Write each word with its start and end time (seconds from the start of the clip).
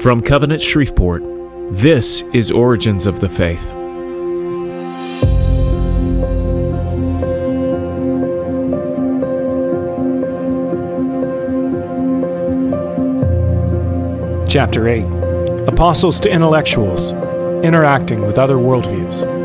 From 0.00 0.20
Covenant 0.20 0.62
Shreveport, 0.62 1.24
this 1.72 2.22
is 2.32 2.52
Origins 2.52 3.04
of 3.04 3.18
the 3.18 3.28
Faith. 3.28 3.70
Chapter 14.48 14.86
8 14.88 15.04
Apostles 15.66 16.20
to 16.20 16.30
Intellectuals 16.30 17.10
Interacting 17.64 18.24
with 18.24 18.38
Other 18.38 18.56
Worldviews. 18.56 19.37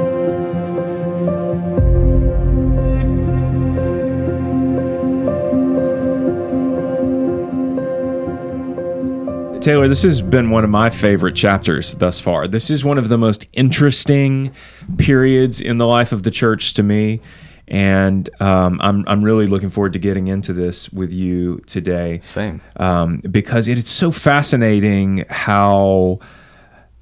Taylor, 9.64 9.88
this 9.88 10.04
has 10.04 10.22
been 10.22 10.50
one 10.50 10.66
of 10.66 10.70
my 10.70 10.90
favorite 10.90 11.38
chapters 11.38 11.94
thus 11.94 12.20
far. 12.20 12.50
This 12.50 12.70
is 12.70 12.84
one 12.84 12.98
of 12.98 13.08
the 13.08 13.18
most 13.18 13.48
interesting 13.54 14.52
periods 14.98 15.62
in 15.62 15.78
the 15.78 15.88
life 15.88 16.12
of 16.12 16.24
the 16.24 16.32
church 16.32 16.74
to 16.74 16.84
me. 16.84 17.22
And 17.70 18.30
um, 18.42 18.78
I'm, 18.84 19.06
I'm 19.08 19.24
really 19.24 19.48
looking 19.48 19.70
forward 19.70 19.94
to 19.94 20.00
getting 20.00 20.28
into 20.28 20.52
this 20.52 20.92
with 20.92 21.14
you 21.14 21.62
today. 21.66 22.20
Same. 22.22 22.60
Um, 22.76 23.20
because 23.20 23.70
it 23.70 23.78
is 23.78 23.90
so 23.90 24.12
fascinating 24.12 25.24
how 25.30 26.20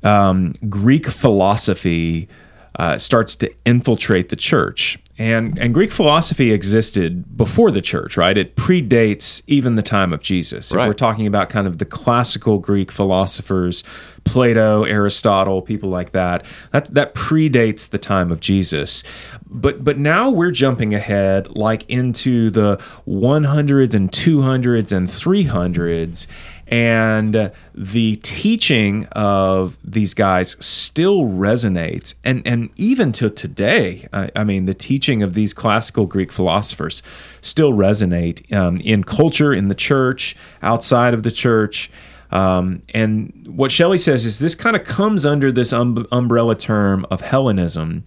um, 0.03 0.53
Greek 0.69 1.07
philosophy 1.07 2.29
uh, 2.77 2.99
starts 2.99 3.35
to 3.37 3.51
infiltrate 3.65 4.29
the 4.29 4.35
church. 4.35 4.99
And, 5.17 5.59
and 5.59 5.73
Greek 5.73 5.91
philosophy 5.91 6.51
existed 6.51 7.37
before 7.37 7.69
the 7.69 7.81
church, 7.81 8.17
right? 8.17 8.37
It 8.37 8.55
predates 8.55 9.43
even 9.45 9.75
the 9.75 9.81
time 9.81 10.13
of 10.13 10.21
Jesus. 10.23 10.71
If 10.71 10.77
we're 10.77 10.93
talking 10.93 11.27
about 11.27 11.49
kind 11.49 11.67
of 11.67 11.77
the 11.77 11.85
classical 11.85 12.59
Greek 12.59 12.91
philosophers, 12.91 13.83
Plato, 14.23 14.83
Aristotle, 14.83 15.61
people 15.61 15.89
like 15.89 16.11
that, 16.11 16.45
that, 16.71 16.93
that 16.93 17.15
predates 17.15 17.89
the 17.89 17.97
time 17.97 18.31
of 18.31 18.39
Jesus. 18.39 19.03
But, 19.47 19.83
but 19.83 19.97
now 19.97 20.29
we're 20.29 20.51
jumping 20.51 20.93
ahead 20.93 21.55
like 21.55 21.89
into 21.89 22.49
the 22.49 22.77
100s 23.07 23.93
and 23.93 24.11
200s 24.11 24.91
and 24.91 25.07
300s 25.07 26.27
and 26.71 27.51
the 27.75 28.15
teaching 28.17 29.05
of 29.07 29.77
these 29.83 30.13
guys 30.13 30.55
still 30.63 31.23
resonates. 31.23 32.15
And 32.23 32.41
and 32.47 32.69
even 32.77 33.11
to 33.13 33.29
today 33.29 34.07
I, 34.13 34.31
I 34.35 34.43
mean 34.45 34.65
the 34.65 34.73
teaching 34.73 35.21
of 35.21 35.33
these 35.33 35.53
classical 35.53 36.05
greek 36.05 36.31
philosophers 36.31 37.03
still 37.41 37.73
resonate 37.73 38.51
um, 38.53 38.77
in 38.77 39.03
culture 39.03 39.53
in 39.53 39.67
the 39.67 39.75
church 39.75 40.35
outside 40.61 41.13
of 41.13 41.23
the 41.23 41.31
church. 41.31 41.91
Um, 42.31 42.81
and 42.93 43.45
what 43.45 43.71
Shelley 43.71 43.97
says 43.97 44.25
is 44.25 44.39
this 44.39 44.55
kind 44.55 44.77
of 44.77 44.85
comes 44.85 45.25
under 45.25 45.51
this 45.51 45.73
um, 45.73 46.07
umbrella 46.13 46.55
term 46.55 47.05
of 47.11 47.19
Hellenism, 47.19 48.05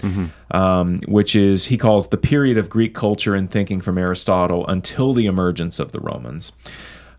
um, 0.50 1.00
which 1.06 1.36
is 1.36 1.66
he 1.66 1.76
calls 1.76 2.08
the 2.08 2.16
period 2.16 2.56
of 2.56 2.70
Greek 2.70 2.94
culture 2.94 3.34
and 3.34 3.50
thinking 3.50 3.82
from 3.82 3.98
Aristotle 3.98 4.66
until 4.66 5.12
the 5.12 5.26
emergence 5.26 5.78
of 5.78 5.92
the 5.92 6.00
Romans. 6.00 6.52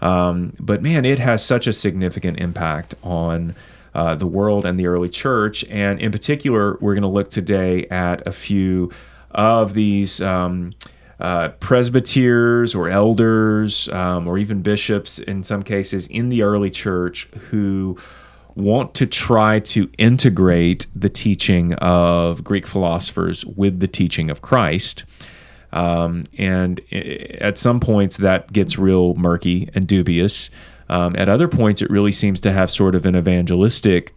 Um, 0.06 0.54
but 0.60 0.84
man, 0.84 1.04
it 1.04 1.18
has 1.18 1.44
such 1.44 1.66
a 1.66 1.74
significant 1.74 2.40
impact 2.40 2.94
on 3.02 3.56
uh, 3.96 4.14
the 4.14 4.28
world 4.28 4.64
and 4.64 4.80
the 4.80 4.86
early 4.86 5.10
church. 5.10 5.64
And 5.66 6.00
in 6.00 6.12
particular, 6.12 6.78
we're 6.80 6.94
going 6.94 7.02
to 7.02 7.08
look 7.08 7.32
today 7.32 7.88
at 7.88 8.26
a 8.28 8.32
few 8.32 8.92
of 9.32 9.74
these 9.74 10.22
um, 10.22 10.74
uh, 11.20 11.50
presbyters 11.60 12.76
or 12.76 12.88
elders 12.88 13.90
um, 13.90 14.28
or 14.28 14.38
even 14.38 14.62
bishops 14.62 15.18
in 15.18 15.44
some 15.44 15.64
cases 15.64 16.06
in 16.08 16.30
the 16.30 16.44
early 16.44 16.70
church 16.70 17.28
who 17.50 17.98
want 18.54 18.94
to 18.94 19.08
try 19.08 19.60
to 19.60 19.90
integrate 19.98 20.86
the 20.96 21.10
teaching 21.10 21.74
of 21.74 22.44
Greek 22.44 22.68
philosophers 22.68 23.44
with 23.44 23.80
the 23.80 23.88
teaching 23.88 24.30
of 24.30 24.42
Christ. 24.44 25.04
Um, 25.76 26.24
and 26.38 26.80
at 26.92 27.58
some 27.60 27.80
points 27.80 28.18
that 28.18 28.52
gets 28.54 28.78
real 28.80 29.14
murky 29.16 29.68
and 29.76 29.86
dubious. 29.88 30.50
Um, 30.90 31.16
at 31.18 31.28
other 31.30 31.48
points, 31.50 31.82
it 31.82 31.90
really 31.90 32.12
seems 32.14 32.40
to 32.42 32.52
have 32.52 32.72
sort 32.72 32.96
of 32.96 33.06
an 33.06 33.16
evangelistic 33.16 34.16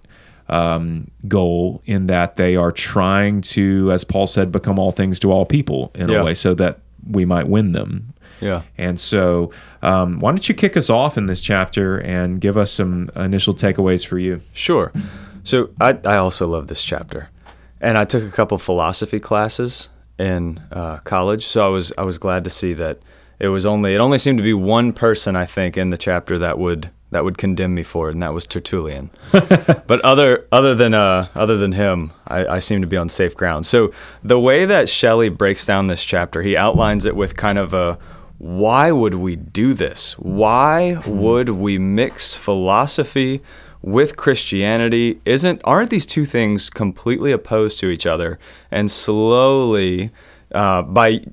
um, 0.49 1.11
goal 1.27 1.83
in 1.85 2.07
that 2.07 2.37
they 2.37 2.57
are 2.57 2.73
trying 2.73 3.41
to, 3.43 3.91
as 3.93 4.05
Paul 4.05 4.27
said, 4.27 4.53
become 4.53 4.79
all 4.79 4.93
things 4.93 5.19
to 5.21 5.33
all 5.33 5.45
people 5.45 5.91
in 5.95 6.09
Yeah. 6.09 6.21
a 6.21 6.25
way 6.25 6.35
so 6.35 6.55
that 6.55 6.79
we 7.11 7.25
might 7.25 7.49
win 7.49 7.73
them. 7.73 8.15
Yeah. 8.41 8.63
And 8.79 9.01
so, 9.01 9.51
um, 9.83 10.21
why 10.21 10.31
don't 10.31 10.49
you 10.49 10.55
kick 10.55 10.77
us 10.77 10.89
off 10.89 11.19
in 11.19 11.27
this 11.27 11.41
chapter 11.41 11.99
and 11.99 12.41
give 12.41 12.57
us 12.57 12.71
some 12.71 13.11
initial 13.17 13.53
takeaways 13.53 14.07
for 14.07 14.17
you? 14.19 14.41
Sure. 14.53 14.93
So 15.43 15.71
I, 15.81 15.99
I 16.05 16.17
also 16.19 16.47
love 16.47 16.69
this 16.69 16.83
chapter, 16.85 17.31
and 17.81 17.99
I 17.99 18.05
took 18.05 18.23
a 18.23 18.31
couple 18.31 18.59
philosophy 18.59 19.19
classes 19.19 19.89
in 20.19 20.61
uh, 20.73 20.99
college. 20.99 21.47
So 21.47 21.65
I 21.67 21.69
was 21.69 21.93
I 21.99 22.03
was 22.03 22.19
glad 22.19 22.45
to 22.45 22.51
see 22.51 22.75
that 22.75 22.99
it 23.39 23.49
was 23.49 23.65
only 23.67 23.95
it 23.95 23.99
only 23.99 24.19
seemed 24.19 24.39
to 24.39 24.45
be 24.45 24.55
one 24.55 24.93
person 24.93 25.37
I 25.37 25.47
think 25.47 25.77
in 25.77 25.91
the 25.91 25.99
chapter 25.99 26.39
that 26.39 26.59
would 26.59 26.91
that 27.11 27.25
would 27.25 27.39
condemn 27.39 27.75
me 27.75 27.83
for 27.83 28.09
it, 28.09 28.13
and 28.13 28.23
that 28.23 28.35
was 28.35 28.47
Tertullian. 28.47 29.11
but 29.33 30.01
other 30.03 30.47
other 30.53 30.75
than 30.75 30.95
uh, 30.95 31.29
other 31.35 31.57
than 31.57 31.73
him, 31.73 32.13
I, 32.27 32.47
I 32.47 32.59
seem 32.59 32.81
to 32.83 32.87
be 32.87 32.97
on 32.97 33.09
safe 33.09 33.35
ground. 33.35 33.67
So 33.67 33.93
the 34.23 34.39
way 34.39 34.67
that 34.67 34.89
Shelley 34.89 35.29
breaks 35.29 35.65
down 35.65 35.87
this 35.87 36.05
chapter, 36.05 36.43
he 36.43 36.57
outlines 36.57 37.07
it 37.07 37.17
with 37.17 37.37
kind 37.37 37.59
of 37.59 37.73
a 37.73 37.99
why 38.39 38.93
would 38.93 39.15
we 39.15 39.35
do 39.35 39.75
this? 39.75 40.13
Why 40.19 41.01
would 41.07 41.49
we 41.49 41.77
mix 41.79 42.37
philosophy 42.37 43.43
with 43.83 44.17
Christianity? 44.17 45.21
Isn't 45.25 45.61
aren't 45.65 45.91
these 45.91 46.07
two 46.07 46.25
things 46.25 46.71
completely 46.71 47.33
opposed 47.33 47.79
to 47.81 47.89
each 47.89 48.07
other? 48.07 48.39
And 48.71 48.91
slowly, 48.91 50.11
uh, 50.53 50.83
by 50.83 51.25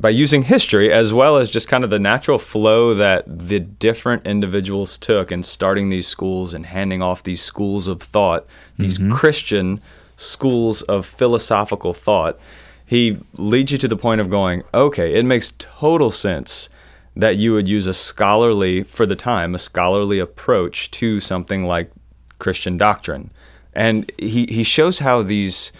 by 0.00 0.10
using 0.10 0.42
history 0.42 0.92
as 0.92 1.14
well 1.14 1.36
as 1.36 1.48
just 1.48 1.68
kind 1.68 1.84
of 1.84 1.90
the 1.90 1.98
natural 1.98 2.38
flow 2.38 2.92
that 2.92 3.24
the 3.26 3.60
different 3.60 4.26
individuals 4.26 4.98
took 4.98 5.30
in 5.30 5.44
starting 5.44 5.90
these 5.90 6.08
schools 6.08 6.54
and 6.54 6.66
handing 6.66 7.00
off 7.00 7.22
these 7.22 7.40
schools 7.40 7.86
of 7.86 8.02
thought, 8.02 8.44
these 8.78 8.98
Christian 9.12 9.80
schools 10.16 10.82
of 10.82 11.06
philosophical 11.06 11.92
thought, 11.92 12.36
he 12.84 13.18
leads 13.34 13.70
you 13.70 13.78
to 13.78 13.86
the 13.86 13.96
point 13.96 14.20
of 14.20 14.28
going, 14.28 14.64
okay, 14.74 15.14
it 15.14 15.24
makes 15.24 15.54
total 15.58 16.10
sense 16.10 16.68
that 17.14 17.36
you 17.36 17.52
would 17.52 17.68
use 17.68 17.86
a 17.86 17.94
scholarly, 17.94 18.84
for 18.84 19.06
the 19.06 19.16
time, 19.16 19.54
a 19.54 19.58
scholarly 19.58 20.18
approach 20.18 20.90
to 20.92 21.20
something 21.20 21.64
like 21.66 21.90
Christian 22.38 22.76
doctrine. 22.78 23.30
And 23.74 24.10
he, 24.18 24.46
he 24.46 24.62
shows 24.62 25.00
how 25.00 25.22
these 25.22 25.72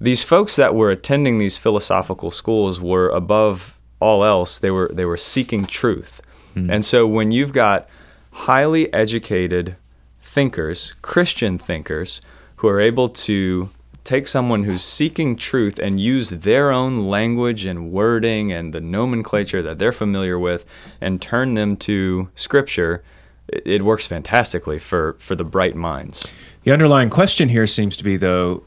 these 0.00 0.22
folks 0.22 0.56
that 0.56 0.74
were 0.74 0.90
attending 0.90 1.38
these 1.38 1.56
philosophical 1.56 2.30
schools 2.30 2.80
were 2.80 3.08
above 3.08 3.78
all 4.00 4.24
else 4.24 4.58
they 4.58 4.70
were 4.70 4.90
they 4.92 5.04
were 5.04 5.16
seeking 5.16 5.64
truth 5.64 6.20
hmm. 6.52 6.70
and 6.70 6.84
so 6.84 7.06
when 7.06 7.30
you've 7.30 7.52
got 7.52 7.88
highly 8.32 8.92
educated 8.92 9.76
thinkers 10.20 10.94
christian 11.00 11.56
thinkers 11.56 12.20
who 12.56 12.68
are 12.68 12.80
able 12.80 13.08
to 13.08 13.70
take 14.04 14.28
someone 14.28 14.64
who's 14.64 14.82
seeking 14.84 15.34
truth 15.34 15.78
and 15.78 15.98
use 15.98 16.28
their 16.30 16.70
own 16.70 17.04
language 17.04 17.64
and 17.64 17.90
wording 17.90 18.52
and 18.52 18.72
the 18.74 18.80
nomenclature 18.80 19.62
that 19.62 19.78
they're 19.78 19.92
familiar 19.92 20.38
with 20.38 20.64
and 21.00 21.20
turn 21.22 21.54
them 21.54 21.76
to 21.76 22.28
scripture 22.36 23.02
it, 23.48 23.62
it 23.66 23.82
works 23.82 24.06
fantastically 24.06 24.78
for 24.78 25.16
for 25.18 25.34
the 25.34 25.44
bright 25.44 25.74
minds 25.74 26.30
The 26.64 26.72
underlying 26.72 27.10
question 27.10 27.48
here 27.48 27.66
seems 27.66 27.96
to 27.96 28.04
be, 28.04 28.16
though, 28.16 28.62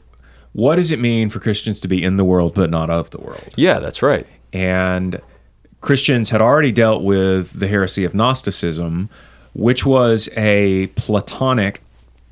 what 0.52 0.76
does 0.76 0.90
it 0.90 0.98
mean 0.98 1.30
for 1.30 1.40
Christians 1.40 1.80
to 1.80 1.88
be 1.88 2.02
in 2.02 2.16
the 2.16 2.24
world 2.24 2.54
but 2.54 2.70
not 2.70 2.90
of 2.90 3.10
the 3.10 3.20
world? 3.20 3.50
yeah 3.56 3.78
that's 3.78 4.02
right 4.02 4.26
And 4.52 5.20
Christians 5.80 6.30
had 6.30 6.40
already 6.40 6.72
dealt 6.72 7.02
with 7.04 7.60
the 7.60 7.68
heresy 7.68 8.04
of 8.04 8.12
Gnosticism, 8.12 9.08
which 9.52 9.86
was 9.86 10.28
a 10.36 10.88
Platonic 10.96 11.82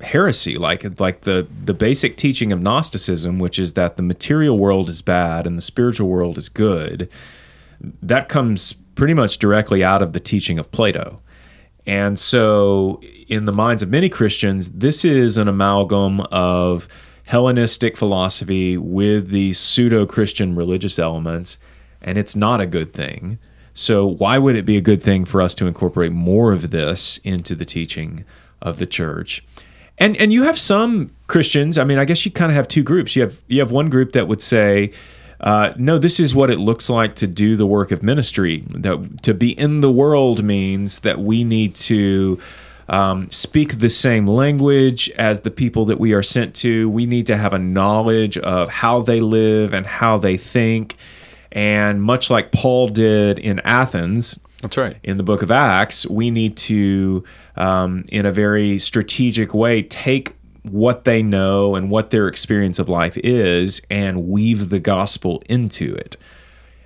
heresy, 0.01 0.57
like 0.57 0.99
like 0.99 1.21
the 1.21 1.47
the 1.65 1.73
basic 1.73 2.17
teaching 2.17 2.51
of 2.51 2.61
Gnosticism, 2.61 3.39
which 3.39 3.57
is 3.57 3.73
that 3.73 3.97
the 3.97 4.03
material 4.03 4.57
world 4.57 4.89
is 4.89 5.01
bad 5.01 5.47
and 5.47 5.57
the 5.57 5.61
spiritual 5.61 6.07
world 6.07 6.37
is 6.37 6.49
good. 6.49 7.09
That 8.01 8.29
comes 8.29 8.73
pretty 8.73 9.13
much 9.13 9.37
directly 9.37 9.83
out 9.83 10.01
of 10.01 10.13
the 10.13 10.19
teaching 10.19 10.59
of 10.59 10.71
Plato. 10.71 11.21
And 11.85 12.19
so, 12.19 13.01
in 13.29 13.45
the 13.45 13.53
minds 13.53 13.81
of 13.81 13.89
many 13.89 14.09
Christians, 14.09 14.71
this 14.71 15.05
is 15.05 15.37
an 15.37 15.47
amalgam 15.47 16.19
of 16.31 16.87
Hellenistic 17.27 17.97
philosophy 17.97 18.77
with 18.77 19.29
these 19.29 19.57
pseudo 19.57 20.05
Christian 20.05 20.55
religious 20.55 20.99
elements, 20.99 21.57
and 22.01 22.17
it's 22.17 22.35
not 22.35 22.61
a 22.61 22.67
good 22.67 22.93
thing. 22.93 23.37
So, 23.73 24.05
why 24.05 24.37
would 24.37 24.55
it 24.55 24.65
be 24.65 24.75
a 24.75 24.81
good 24.81 25.01
thing 25.01 25.23
for 25.23 25.41
us 25.41 25.55
to 25.55 25.67
incorporate 25.67 26.11
more 26.11 26.51
of 26.51 26.71
this 26.71 27.19
into 27.19 27.55
the 27.55 27.65
teaching 27.65 28.25
of 28.61 28.79
the 28.79 28.85
church? 28.85 29.45
And 29.97 30.15
and 30.17 30.31
you 30.31 30.43
have 30.43 30.59
some 30.59 31.11
Christians. 31.27 31.77
I 31.77 31.83
mean, 31.83 31.97
I 31.97 32.05
guess 32.05 32.25
you 32.25 32.31
kind 32.31 32.51
of 32.51 32.55
have 32.55 32.67
two 32.67 32.83
groups. 32.83 33.15
You 33.15 33.23
have 33.23 33.41
you 33.47 33.59
have 33.59 33.71
one 33.71 33.89
group 33.89 34.11
that 34.11 34.27
would 34.27 34.41
say, 34.41 34.91
uh, 35.39 35.73
no, 35.77 35.97
this 35.97 36.19
is 36.19 36.35
what 36.35 36.49
it 36.49 36.59
looks 36.59 36.89
like 36.89 37.15
to 37.15 37.27
do 37.27 37.55
the 37.55 37.65
work 37.65 37.91
of 37.91 38.03
ministry. 38.03 38.63
That 38.69 39.23
to 39.23 39.33
be 39.33 39.57
in 39.57 39.81
the 39.81 39.91
world 39.91 40.43
means 40.43 40.99
that 40.99 41.19
we 41.19 41.43
need 41.43 41.75
to 41.75 42.39
um, 42.89 43.29
speak 43.31 43.79
the 43.79 43.89
same 43.89 44.27
language 44.27 45.09
as 45.11 45.41
the 45.41 45.51
people 45.51 45.85
that 45.85 45.99
we 45.99 46.13
are 46.13 46.23
sent 46.23 46.55
to. 46.57 46.89
We 46.89 47.05
need 47.05 47.25
to 47.27 47.37
have 47.37 47.53
a 47.53 47.59
knowledge 47.59 48.37
of 48.37 48.69
how 48.69 49.01
they 49.01 49.19
live 49.19 49.73
and 49.73 49.85
how 49.85 50.17
they 50.17 50.37
think. 50.37 50.95
And 51.51 52.01
much 52.01 52.29
like 52.29 52.51
Paul 52.51 52.87
did 52.87 53.39
in 53.39 53.59
Athens, 53.59 54.39
That's 54.67 54.77
right. 54.77 54.97
in 55.03 55.17
the 55.17 55.23
book 55.23 55.41
of 55.41 55.51
Acts, 55.51 56.05
we 56.07 56.29
need 56.29 56.57
to, 56.57 57.23
um, 57.55 58.05
in 58.09 58.25
a 58.25 58.31
very 58.31 58.79
strategic 58.79 59.53
way, 59.53 59.81
take 59.81 60.35
what 60.63 61.03
they 61.05 61.23
know 61.23 61.75
and 61.75 61.89
what 61.89 62.09
their 62.09 62.27
experience 62.27 62.79
of 62.79 62.89
life 62.89 63.17
is 63.17 63.81
and 63.89 64.27
weave 64.27 64.69
the 64.69 64.79
gospel 64.79 65.41
into 65.47 65.95
it. 65.95 66.17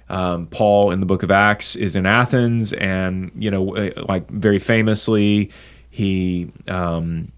Um, 0.10 0.48
Paul 0.48 0.92
in 0.92 1.00
the 1.00 1.06
book 1.06 1.24
of 1.24 1.32
Acts 1.32 1.76
is 1.76 1.96
in 1.96 2.06
Athens, 2.06 2.74
and 2.74 3.32
you 3.34 3.50
know, 3.50 3.76
uh, 3.78 3.92
like 4.10 4.30
very 4.30 4.60
famously, 4.60 5.52
he 5.90 6.52
um, 6.68 7.32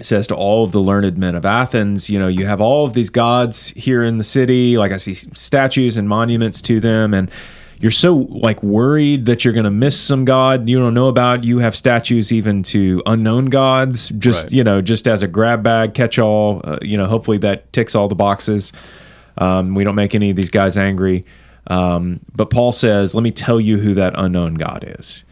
says 0.00 0.28
to 0.28 0.36
all 0.36 0.62
of 0.62 0.70
the 0.70 0.78
learned 0.78 1.18
men 1.18 1.34
of 1.34 1.44
Athens, 1.44 2.08
you 2.08 2.18
know, 2.18 2.28
you 2.28 2.46
have 2.46 2.60
all 2.60 2.86
of 2.86 2.94
these 2.94 3.10
gods 3.10 3.70
here 3.70 4.04
in 4.04 4.18
the 4.18 4.24
city. 4.24 4.78
Like 4.78 4.92
I 4.92 4.98
see 4.98 5.14
statues 5.14 5.96
and 5.96 6.08
monuments 6.08 6.62
to 6.62 6.78
them, 6.78 7.12
and 7.12 7.28
you're 7.80 7.90
so 7.90 8.14
like 8.16 8.62
worried 8.62 9.24
that 9.24 9.44
you're 9.44 9.54
going 9.54 9.64
to 9.64 9.70
miss 9.70 9.98
some 10.00 10.24
god 10.24 10.68
you 10.68 10.78
don't 10.78 10.94
know 10.94 11.08
about. 11.08 11.44
You 11.44 11.58
have 11.58 11.74
statues 11.74 12.30
even 12.30 12.62
to 12.64 13.02
unknown 13.06 13.46
gods, 13.46 14.10
just 14.10 14.44
Right. 14.44 14.52
you 14.52 14.64
know, 14.64 14.80
just 14.82 15.08
as 15.08 15.22
a 15.22 15.28
grab 15.28 15.62
bag, 15.62 15.94
catch 15.94 16.18
all. 16.18 16.60
Uh, 16.62 16.78
you 16.82 16.96
know, 16.98 17.06
hopefully 17.06 17.38
that 17.38 17.72
ticks 17.72 17.94
all 17.94 18.06
the 18.08 18.14
boxes. 18.14 18.72
Um, 19.38 19.74
we 19.74 19.82
don't 19.84 19.94
make 19.94 20.14
any 20.14 20.30
of 20.30 20.36
these 20.36 20.50
guys 20.50 20.76
angry. 20.76 21.24
Um, 21.68 22.20
but 22.34 22.50
Paul 22.50 22.72
says, 22.72 23.14
let 23.14 23.22
me 23.22 23.30
tell 23.30 23.60
you 23.60 23.78
who 23.78 23.94
that 23.94 24.12
unknown 24.16 24.54
God 24.54 24.84
is. 24.98 25.24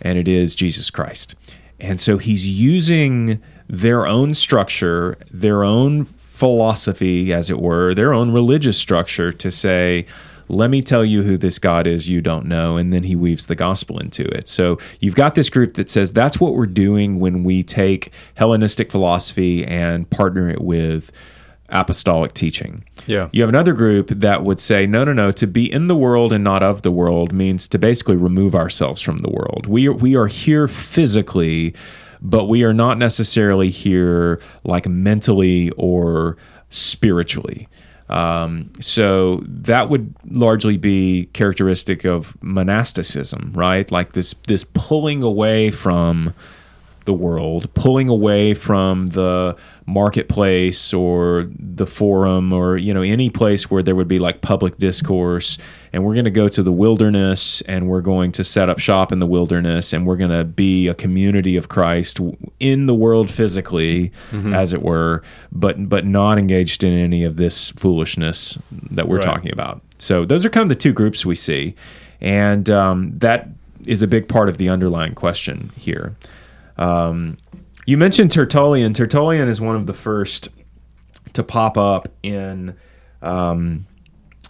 And 0.00 0.16
it 0.18 0.28
is 0.28 0.54
Jesus 0.54 0.88
Christ. 0.90 1.34
And 1.78 2.00
so 2.00 2.16
he's 2.16 2.46
using 2.48 3.42
their 3.68 4.06
own 4.06 4.34
structure, 4.34 5.16
their 5.30 5.64
own 5.64 6.04
philosophy, 6.04 7.32
as 7.32 7.50
it 7.50 7.60
were, 7.60 7.94
their 7.94 8.12
own 8.14 8.32
religious 8.32 8.78
structure 8.78 9.30
to 9.32 9.50
say, 9.50 10.06
let 10.50 10.70
me 10.70 10.82
tell 10.82 11.04
you 11.04 11.22
who 11.22 11.36
this 11.36 11.58
God 11.58 11.86
is 11.86 12.08
you 12.08 12.20
don't 12.20 12.46
know. 12.46 12.76
And 12.76 12.92
then 12.92 13.04
he 13.04 13.16
weaves 13.16 13.46
the 13.46 13.54
gospel 13.54 13.98
into 13.98 14.24
it. 14.24 14.48
So 14.48 14.78
you've 15.00 15.14
got 15.14 15.34
this 15.34 15.50
group 15.50 15.74
that 15.74 15.88
says 15.88 16.12
that's 16.12 16.40
what 16.40 16.54
we're 16.54 16.66
doing 16.66 17.20
when 17.20 17.44
we 17.44 17.62
take 17.62 18.12
Hellenistic 18.34 18.90
philosophy 18.90 19.64
and 19.64 20.08
partner 20.10 20.48
it 20.48 20.60
with 20.60 21.12
apostolic 21.70 22.34
teaching. 22.34 22.84
Yeah. 23.06 23.28
You 23.32 23.42
have 23.42 23.48
another 23.48 23.72
group 23.72 24.08
that 24.08 24.42
would 24.42 24.60
say, 24.60 24.86
no, 24.86 25.04
no, 25.04 25.12
no, 25.12 25.30
to 25.32 25.46
be 25.46 25.72
in 25.72 25.86
the 25.86 25.96
world 25.96 26.32
and 26.32 26.42
not 26.42 26.62
of 26.62 26.82
the 26.82 26.90
world 26.90 27.32
means 27.32 27.68
to 27.68 27.78
basically 27.78 28.16
remove 28.16 28.54
ourselves 28.54 29.00
from 29.00 29.18
the 29.18 29.30
world. 29.30 29.66
We 29.66 29.88
are, 29.88 29.92
we 29.92 30.16
are 30.16 30.26
here 30.26 30.66
physically, 30.66 31.74
but 32.20 32.46
we 32.46 32.64
are 32.64 32.74
not 32.74 32.98
necessarily 32.98 33.70
here 33.70 34.40
like 34.64 34.88
mentally 34.88 35.70
or 35.76 36.36
spiritually. 36.70 37.68
Um, 38.10 38.72
so 38.80 39.40
that 39.44 39.88
would 39.88 40.14
largely 40.26 40.76
be 40.76 41.30
characteristic 41.32 42.04
of 42.04 42.36
monasticism, 42.42 43.52
right? 43.54 43.90
Like 43.90 44.12
this 44.12 44.34
this 44.48 44.64
pulling 44.64 45.22
away 45.22 45.70
from 45.70 46.34
the 47.04 47.12
world, 47.14 47.72
pulling 47.74 48.08
away 48.08 48.54
from 48.54 49.08
the 49.08 49.56
marketplace 49.86 50.92
or 50.94 51.48
the 51.58 51.86
forum 51.86 52.52
or 52.52 52.76
you 52.76 52.92
know 52.94 53.02
any 53.02 53.28
place 53.30 53.70
where 53.70 53.82
there 53.82 53.94
would 53.94 54.08
be 54.08 54.18
like 54.18 54.40
public 54.40 54.78
discourse. 54.78 55.58
And 55.92 56.04
we're 56.04 56.14
going 56.14 56.24
to 56.26 56.30
go 56.30 56.48
to 56.48 56.62
the 56.62 56.72
wilderness 56.72 57.60
and 57.62 57.88
we're 57.88 58.00
going 58.00 58.30
to 58.32 58.44
set 58.44 58.68
up 58.68 58.78
shop 58.78 59.10
in 59.12 59.18
the 59.18 59.26
wilderness 59.26 59.92
and 59.92 60.06
we're 60.06 60.16
going 60.16 60.30
to 60.30 60.44
be 60.44 60.86
a 60.88 60.94
community 60.94 61.56
of 61.56 61.68
Christ 61.68 62.20
in 62.60 62.86
the 62.86 62.94
world 62.94 63.28
physically 63.28 64.12
as 64.32 64.72
it 64.72 64.82
were 64.82 65.22
but 65.50 65.88
but 65.88 66.06
not 66.06 66.38
engaged 66.38 66.84
in 66.84 66.92
any 66.92 67.24
of 67.24 67.36
this 67.36 67.70
foolishness 67.70 68.58
that 68.90 69.08
we're 69.08 69.16
Right. 69.16 69.24
talking 69.24 69.52
about. 69.52 69.82
So 69.98 70.24
those 70.24 70.44
are 70.46 70.50
kind 70.50 70.62
of 70.62 70.68
the 70.70 70.80
two 70.80 70.92
groups 70.92 71.26
we 71.26 71.34
see. 71.34 71.74
And 72.20 72.70
um, 72.70 73.12
that 73.18 73.48
is 73.86 74.02
a 74.02 74.06
big 74.06 74.28
part 74.28 74.48
of 74.48 74.58
the 74.58 74.68
underlying 74.68 75.14
question 75.14 75.72
here 75.76 76.14
um, 76.80 77.36
you 77.86 77.96
mentioned 77.96 78.32
Tertullian. 78.32 78.92
Tertullian 78.94 79.48
is 79.48 79.60
one 79.60 79.76
of 79.76 79.86
the 79.86 79.94
first 79.94 80.48
to 81.32 81.42
pop 81.42 81.78
up 81.78 82.08
in 82.22 82.76
um, 83.22 83.86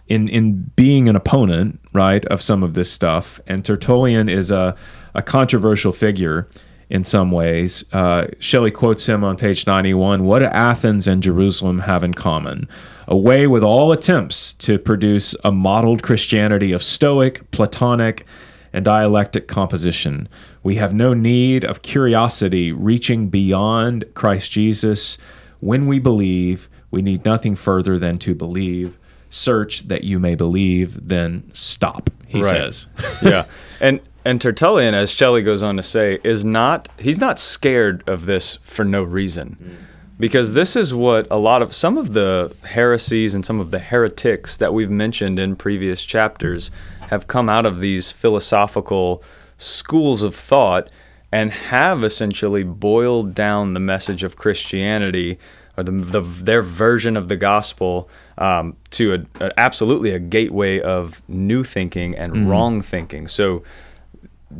in 0.07 0.27
in 0.27 0.71
being 0.75 1.07
an 1.09 1.15
opponent, 1.15 1.79
right, 1.93 2.25
of 2.25 2.41
some 2.41 2.63
of 2.63 2.73
this 2.73 2.91
stuff. 2.91 3.39
And 3.47 3.63
Tertullian 3.63 4.29
is 4.29 4.51
a 4.51 4.75
a 5.13 5.21
controversial 5.21 5.91
figure 5.91 6.47
in 6.89 7.03
some 7.03 7.31
ways. 7.31 7.85
Uh, 7.93 8.27
Shelley 8.39 8.71
quotes 8.71 9.05
him 9.05 9.23
on 9.23 9.37
page 9.37 9.67
ninety 9.67 9.93
one. 9.93 10.23
What 10.23 10.39
do 10.39 10.45
Athens 10.45 11.07
and 11.07 11.23
Jerusalem 11.23 11.79
have 11.79 12.03
in 12.03 12.13
common? 12.13 12.67
Away 13.07 13.47
with 13.47 13.63
all 13.63 13.91
attempts 13.91 14.53
to 14.53 14.79
produce 14.79 15.35
a 15.43 15.51
modeled 15.51 16.01
Christianity 16.01 16.71
of 16.71 16.81
Stoic, 16.81 17.49
Platonic, 17.51 18.25
and 18.73 18.85
dialectic 18.85 19.47
composition. 19.47 20.29
We 20.63 20.75
have 20.75 20.93
no 20.93 21.13
need 21.13 21.63
of 21.65 21.81
curiosity 21.81 22.71
reaching 22.71 23.29
beyond 23.29 24.05
Christ 24.13 24.51
Jesus. 24.51 25.17
When 25.59 25.87
we 25.87 25.99
believe, 25.99 26.69
we 26.89 27.01
need 27.01 27.25
nothing 27.25 27.55
further 27.55 27.97
than 27.97 28.17
to 28.19 28.35
believe. 28.35 28.97
Search 29.29 29.87
that 29.87 30.03
you 30.03 30.19
may 30.19 30.35
believe, 30.35 31.07
then 31.07 31.49
stop, 31.53 32.09
he 32.27 32.41
Right. 32.41 32.49
says. 32.51 32.87
yeah, 33.21 33.45
and 33.79 34.01
and 34.23 34.39
Tertullian, 34.39 34.93
as 34.93 35.11
Shelley 35.11 35.41
goes 35.41 35.63
on 35.63 35.77
to 35.77 35.83
say, 35.83 36.19
is 36.23 36.43
not 36.45 36.89
he's 36.99 37.19
not 37.19 37.39
scared 37.39 38.03
of 38.07 38.25
this 38.25 38.57
for 38.57 38.83
no 38.83 39.03
reason, 39.03 39.53
hmm. 39.53 39.73
because 40.19 40.51
this 40.51 40.75
is 40.75 40.93
what 40.93 41.27
a 41.31 41.37
lot 41.37 41.61
of 41.61 41.73
some 41.73 41.97
of 41.97 42.11
the 42.13 42.53
heresies 42.65 43.33
and 43.33 43.45
some 43.45 43.59
of 43.61 43.71
the 43.71 43.79
heretics 43.79 44.57
that 44.57 44.73
we've 44.73 44.91
mentioned 44.91 45.39
in 45.39 45.55
previous 45.55 46.03
chapters 46.03 46.69
have 47.11 47.27
come 47.27 47.49
out 47.49 47.65
of 47.65 47.79
these 47.81 48.09
philosophical 48.09 49.21
schools 49.57 50.23
of 50.23 50.33
thought 50.33 50.89
and 51.31 51.51
have 51.51 52.03
essentially 52.03 52.63
boiled 52.63 53.35
down 53.35 53.73
the 53.73 53.79
message 53.79 54.23
of 54.23 54.35
Christianity 54.35 55.37
or 55.77 55.83
the, 55.83 55.91
the 55.91 56.21
their 56.21 56.61
version 56.61 57.15
of 57.15 57.27
the 57.27 57.37
gospel 57.37 58.09
um, 58.37 58.75
to 58.89 59.13
a, 59.13 59.45
a- 59.45 59.53
absolutely 59.57 60.11
a 60.11 60.19
gateway 60.19 60.79
of 60.79 61.21
new 61.27 61.63
thinking 61.63 62.15
and 62.15 62.49
wrong 62.49 62.81
thinking. 62.81 63.27
So 63.27 63.63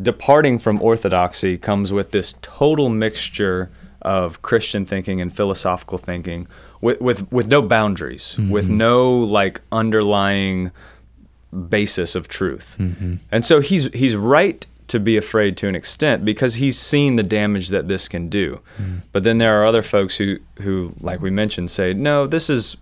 departing 0.01 0.59
from 0.59 0.81
orthodoxy 0.81 1.57
comes 1.57 1.91
with 1.91 2.11
this 2.11 2.35
total 2.41 2.89
mixture 2.89 3.69
of 4.01 4.41
Christian 4.41 4.85
thinking 4.85 5.19
and 5.21 5.35
philosophical 5.35 5.97
thinking 5.97 6.47
with 6.79 7.01
with, 7.01 7.31
with 7.31 7.47
no 7.47 7.61
boundaries, 7.61 8.37
with 8.37 8.69
no 8.69 9.11
like 9.17 9.61
underlying 9.71 10.71
basis 11.69 12.15
of 12.15 12.27
truth. 12.27 12.77
And 13.31 13.43
so 13.45 13.59
he's 13.59 13.85
he's 13.93 14.15
right 14.15 14.65
to 14.87 14.99
be 14.99 15.15
afraid 15.15 15.55
to 15.55 15.67
an 15.69 15.75
extent 15.75 16.25
because 16.25 16.55
he's 16.55 16.77
seen 16.77 17.15
the 17.15 17.23
damage 17.23 17.69
that 17.69 17.87
this 17.87 18.07
can 18.09 18.27
do. 18.27 18.59
But 19.11 19.23
then 19.23 19.37
there 19.37 19.61
are 19.61 19.65
other 19.65 19.81
folks 19.81 20.17
who 20.17 20.37
who 20.61 20.93
like 20.99 21.21
we 21.21 21.29
mentioned 21.29 21.71
say, 21.71 21.93
"No, 21.93 22.27
this 22.27 22.49
is 22.49 22.77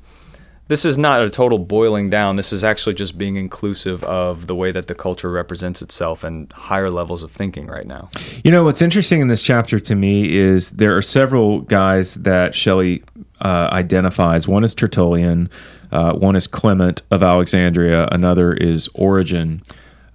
this 0.70 0.86
is 0.86 1.00
not 1.00 1.24
a 1.24 1.30
total 1.32 1.58
boiling 1.58 2.12
down. 2.12 2.36
This 2.36 2.54
is 2.54 2.64
actually 2.64 2.94
just 2.94 3.18
being 3.18 3.36
inclusive 3.36 4.04
of 4.04 4.46
the 4.46 4.56
way 4.56 4.72
that 4.72 4.88
the 4.88 4.94
culture 4.94 5.32
represents 5.32 5.82
itself 5.82 6.24
and 6.24 6.52
higher 6.54 6.92
levels 6.92 7.24
of 7.24 7.32
thinking 7.32 7.68
right 7.68 7.88
now." 7.88 8.10
You 8.44 8.52
know, 8.52 8.64
what's 8.64 8.82
interesting 8.82 9.20
in 9.22 9.28
this 9.28 9.44
chapter 9.44 9.80
to 9.80 9.96
me 9.96 10.36
is 10.36 10.72
there 10.72 10.96
are 10.96 11.02
several 11.02 11.62
guys 11.62 12.16
that 12.16 12.56
Shelley 12.56 13.04
uh, 13.42 13.70
identifies. 13.72 14.48
One 14.48 14.64
is 14.64 14.76
Tertullian, 14.76 15.50
uh, 15.91 16.13
one 16.13 16.36
is 16.36 16.48
Clement 16.48 17.01
of 17.12 17.24
Alexandria, 17.24 18.08
another 18.12 18.53
is 18.53 18.89
Origen 18.93 19.62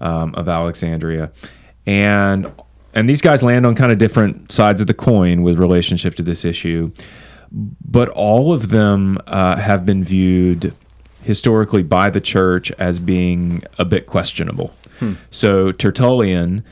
um, 0.01 0.35
of 0.35 0.49
Alexandria. 0.49 1.31
And 1.87 2.53
and 2.95 3.09
these 3.09 3.21
guys 3.21 3.43
land 3.43 3.67
on 3.67 3.75
kind 3.75 3.91
of 3.91 3.99
different 3.99 4.53
sides 4.53 4.81
of 4.81 4.87
the 4.87 4.95
coin 4.95 5.43
with 5.43 5.59
relationship 5.59 6.15
to 6.15 6.23
this 6.23 6.45
issue, 6.45 6.93
but 7.51 8.09
all 8.11 8.53
of 8.53 8.71
them 8.71 9.19
uh, 9.27 9.57
have 9.57 9.85
been 9.85 10.05
viewed 10.05 10.73
historically 11.23 11.83
by 11.83 12.11
the 12.11 12.21
church 12.21 12.71
as 12.73 12.99
being 12.99 13.63
a 13.79 13.85
bit 13.85 14.07
questionable. 14.07 14.73
So 15.31 15.73
Tertullian 15.73 16.65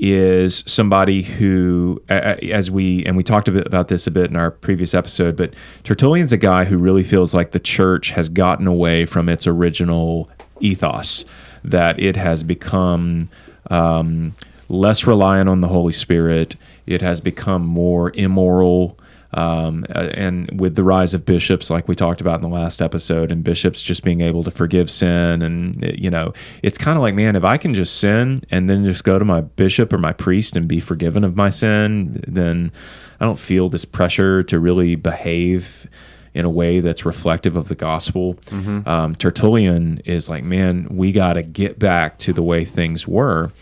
is 0.00 0.64
somebody 0.66 1.22
who, 1.22 2.02
as 2.08 2.70
we 2.70 3.04
and 3.04 3.18
we 3.18 3.22
talked 3.22 3.48
a 3.48 3.52
bit 3.52 3.66
about 3.66 3.88
this 3.88 4.06
a 4.06 4.10
bit 4.10 4.30
in 4.30 4.36
our 4.36 4.50
previous 4.50 4.94
episode, 4.94 5.36
but 5.36 5.52
Tertullian's 5.84 6.32
a 6.32 6.38
guy 6.38 6.64
who 6.64 6.78
really 6.78 7.02
feels 7.02 7.34
like 7.34 7.50
the 7.50 7.60
church 7.60 8.10
has 8.10 8.30
gotten 8.30 8.66
away 8.66 9.04
from 9.04 9.28
its 9.28 9.46
original 9.46 10.30
ethos, 10.58 11.26
that 11.62 12.00
it 12.00 12.16
has 12.16 12.42
become 12.42 13.28
um, 13.70 14.34
less 14.70 15.06
reliant 15.06 15.50
on 15.50 15.60
the 15.60 15.68
Holy 15.68 15.92
Spirit, 15.92 16.56
it 16.86 17.02
has 17.02 17.20
become 17.20 17.64
more 17.64 18.10
immoral. 18.14 18.96
Um, 19.32 19.86
uh, 19.94 20.10
and 20.14 20.60
with 20.60 20.74
the 20.74 20.82
rise 20.82 21.14
of 21.14 21.24
bishops, 21.24 21.70
like 21.70 21.86
we 21.86 21.94
talked 21.94 22.20
about 22.20 22.36
in 22.36 22.42
the 22.42 22.54
last 22.54 22.82
episode, 22.82 23.30
and 23.30 23.44
bishops 23.44 23.80
just 23.80 24.02
being 24.02 24.20
able 24.20 24.42
to 24.44 24.50
forgive 24.50 24.90
sin, 24.90 25.42
and 25.42 25.94
you 25.96 26.10
know, 26.10 26.32
it's 26.62 26.78
kind 26.78 26.96
of 26.96 27.02
like, 27.02 27.14
man, 27.14 27.36
if 27.36 27.44
I 27.44 27.56
can 27.56 27.74
just 27.74 27.98
sin 27.98 28.40
and 28.50 28.68
then 28.68 28.84
just 28.84 29.04
go 29.04 29.18
to 29.18 29.24
my 29.24 29.40
bishop 29.42 29.92
or 29.92 29.98
my 29.98 30.12
priest 30.12 30.56
and 30.56 30.66
be 30.66 30.80
forgiven 30.80 31.22
of 31.22 31.36
my 31.36 31.50
sin, 31.50 32.22
then 32.26 32.72
I 33.20 33.24
don't 33.24 33.38
feel 33.38 33.68
this 33.68 33.84
pressure 33.84 34.42
to 34.44 34.58
really 34.58 34.96
behave 34.96 35.88
in 36.32 36.44
a 36.44 36.50
way 36.50 36.80
that's 36.80 37.04
reflective 37.04 37.56
of 37.56 37.68
the 37.68 37.74
gospel. 37.74 38.34
Mm-hmm. 38.46 38.88
Um, 38.88 39.14
Tertullian 39.16 40.00
is 40.04 40.28
like, 40.28 40.44
man, 40.44 40.86
we 40.90 41.12
got 41.12 41.34
to 41.34 41.42
get 41.42 41.78
back 41.78 42.18
to 42.18 42.32
the 42.32 42.42
way 42.42 42.64
things 42.64 43.06
were. 43.06 43.52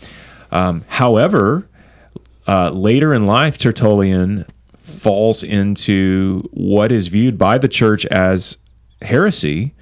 Um, 0.51 0.85
however, 0.87 1.67
uh, 2.47 2.69
later 2.71 3.13
in 3.13 3.25
life, 3.25 3.57
Tertullian 3.57 4.45
falls 4.89 5.43
into 5.43 6.41
what 6.51 6.91
is 6.91 7.07
viewed 7.07 7.37
by 7.37 7.57
the 7.57 7.67
church 7.67 8.05
as 8.07 8.57
heresy 9.01 9.73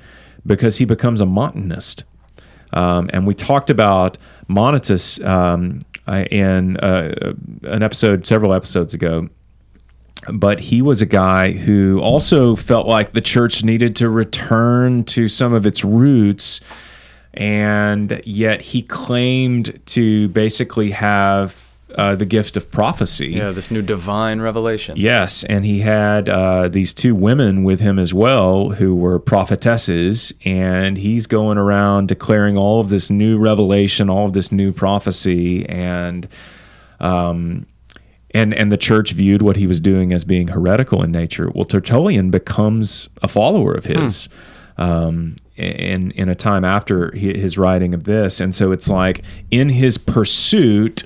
because 0.45 0.77
he 0.77 0.85
becomes 0.85 1.21
a 1.21 1.25
Montanist. 1.25 2.03
Um, 2.73 3.09
and 3.13 3.25
we 3.25 3.33
talked 3.33 3.69
about 3.69 4.17
Montanus 4.47 5.19
um, 5.25 5.81
in 6.07 6.77
uh, 6.77 7.33
an 7.63 7.83
episode 7.83 8.27
several 8.27 8.53
episodes 8.53 8.93
ago 8.93 9.29
but 10.33 10.59
he 10.59 10.81
was 10.81 11.01
a 11.01 11.05
guy 11.05 11.51
who 11.51 11.99
also 11.99 12.55
felt 12.55 12.87
like 12.87 13.11
the 13.11 13.21
church 13.21 13.63
needed 13.63 13.95
to 13.97 14.09
return 14.09 15.03
to 15.03 15.27
some 15.27 15.53
of 15.53 15.65
its 15.65 15.83
roots 15.83 16.59
and 17.33 18.19
yet 18.25 18.61
he 18.61 18.81
claimed 18.81 19.79
to 19.85 20.27
basically 20.29 20.91
have 20.91 21.66
uh, 21.95 22.15
the 22.15 22.25
gift 22.25 22.57
of 22.57 22.69
prophecy. 22.69 23.29
Yeah, 23.29 23.51
this 23.51 23.71
new 23.71 23.81
divine 23.81 24.41
revelation. 24.41 24.97
Yes, 24.97 25.43
and 25.45 25.65
he 25.65 25.79
had 25.79 26.27
uh, 26.27 26.67
these 26.67 26.93
two 26.93 27.15
women 27.15 27.63
with 27.63 27.79
him 27.79 27.97
as 27.97 28.13
well 28.13 28.71
who 28.71 28.95
were 28.95 29.19
prophetesses, 29.19 30.33
and 30.43 30.97
he's 30.97 31.27
going 31.27 31.57
around 31.57 32.07
declaring 32.07 32.57
all 32.57 32.79
of 32.79 32.89
this 32.89 33.09
new 33.09 33.37
revelation, 33.37 34.09
all 34.09 34.25
of 34.25 34.33
this 34.33 34.51
new 34.51 34.73
prophecy, 34.73 35.67
and 35.67 36.27
um, 36.99 37.65
and 38.31 38.53
and 38.53 38.71
the 38.71 38.77
church 38.77 39.11
viewed 39.13 39.41
what 39.41 39.55
he 39.55 39.65
was 39.65 39.79
doing 39.79 40.11
as 40.11 40.23
being 40.23 40.49
heretical 40.49 41.01
in 41.01 41.11
nature. 41.11 41.49
Well, 41.55 41.65
Tertullian 41.65 42.29
becomes 42.31 43.07
a 43.21 43.27
follower 43.27 43.73
of 43.73 43.85
his. 43.85 44.25
Hmm. 44.25 44.33
Um, 44.79 45.35
in 45.55 46.11
in 46.11 46.29
a 46.29 46.35
time 46.35 46.63
after 46.63 47.11
his 47.15 47.57
writing 47.57 47.95
of 47.95 48.03
this, 48.03 48.39
and 48.39 48.53
so 48.53 48.71
it's 48.71 48.87
like 48.87 49.23
in 49.49 49.69
his 49.69 49.97
pursuit 49.97 51.05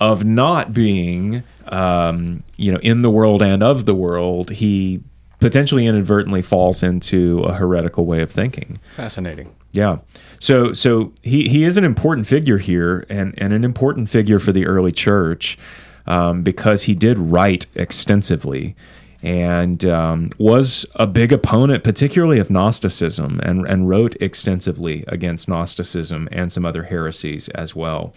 of 0.00 0.24
not 0.24 0.72
being, 0.72 1.42
um, 1.66 2.42
you 2.56 2.72
know, 2.72 2.78
in 2.78 3.02
the 3.02 3.10
world 3.10 3.42
and 3.42 3.62
of 3.62 3.86
the 3.86 3.94
world, 3.94 4.50
he 4.50 5.00
potentially 5.40 5.86
inadvertently 5.86 6.42
falls 6.42 6.82
into 6.82 7.40
a 7.40 7.54
heretical 7.54 8.06
way 8.06 8.20
of 8.22 8.30
thinking. 8.30 8.78
Fascinating. 8.94 9.54
Yeah. 9.72 9.98
So 10.38 10.72
so 10.72 11.12
he 11.22 11.48
he 11.48 11.64
is 11.64 11.76
an 11.76 11.84
important 11.84 12.26
figure 12.26 12.58
here, 12.58 13.04
and 13.08 13.34
and 13.38 13.52
an 13.52 13.64
important 13.64 14.08
figure 14.10 14.38
for 14.38 14.52
the 14.52 14.66
early 14.66 14.92
church 14.92 15.58
um, 16.06 16.42
because 16.42 16.84
he 16.84 16.94
did 16.94 17.18
write 17.18 17.66
extensively 17.74 18.74
and 19.22 19.84
um, 19.84 20.30
was 20.38 20.86
a 20.94 21.06
big 21.06 21.32
opponent, 21.32 21.82
particularly 21.82 22.38
of 22.38 22.50
Gnosticism, 22.50 23.40
and, 23.42 23.66
and 23.66 23.88
wrote 23.88 24.14
extensively 24.20 25.04
against 25.08 25.48
Gnosticism 25.48 26.28
and 26.30 26.52
some 26.52 26.64
other 26.64 26.84
heresies 26.84 27.48
as 27.48 27.74
well. 27.74 28.12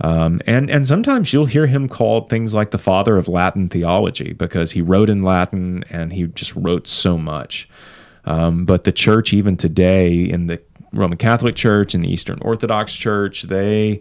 Um, 0.00 0.40
and 0.46 0.70
and 0.70 0.86
sometimes 0.86 1.32
you'll 1.32 1.46
hear 1.46 1.66
him 1.66 1.88
called 1.88 2.28
things 2.28 2.52
like 2.52 2.70
the 2.70 2.78
father 2.78 3.16
of 3.16 3.28
Latin 3.28 3.68
theology 3.68 4.32
because 4.32 4.72
he 4.72 4.82
wrote 4.82 5.08
in 5.08 5.22
Latin 5.22 5.84
and 5.88 6.12
he 6.12 6.26
just 6.26 6.54
wrote 6.56 6.86
so 6.86 7.16
much. 7.16 7.68
Um, 8.24 8.64
but 8.64 8.84
the 8.84 8.92
church, 8.92 9.32
even 9.32 9.56
today, 9.56 10.14
in 10.14 10.46
the 10.46 10.60
Roman 10.92 11.18
Catholic 11.18 11.54
Church 11.54 11.94
and 11.94 12.02
the 12.02 12.12
Eastern 12.12 12.38
Orthodox 12.40 12.94
Church, 12.94 13.42
they 13.42 14.00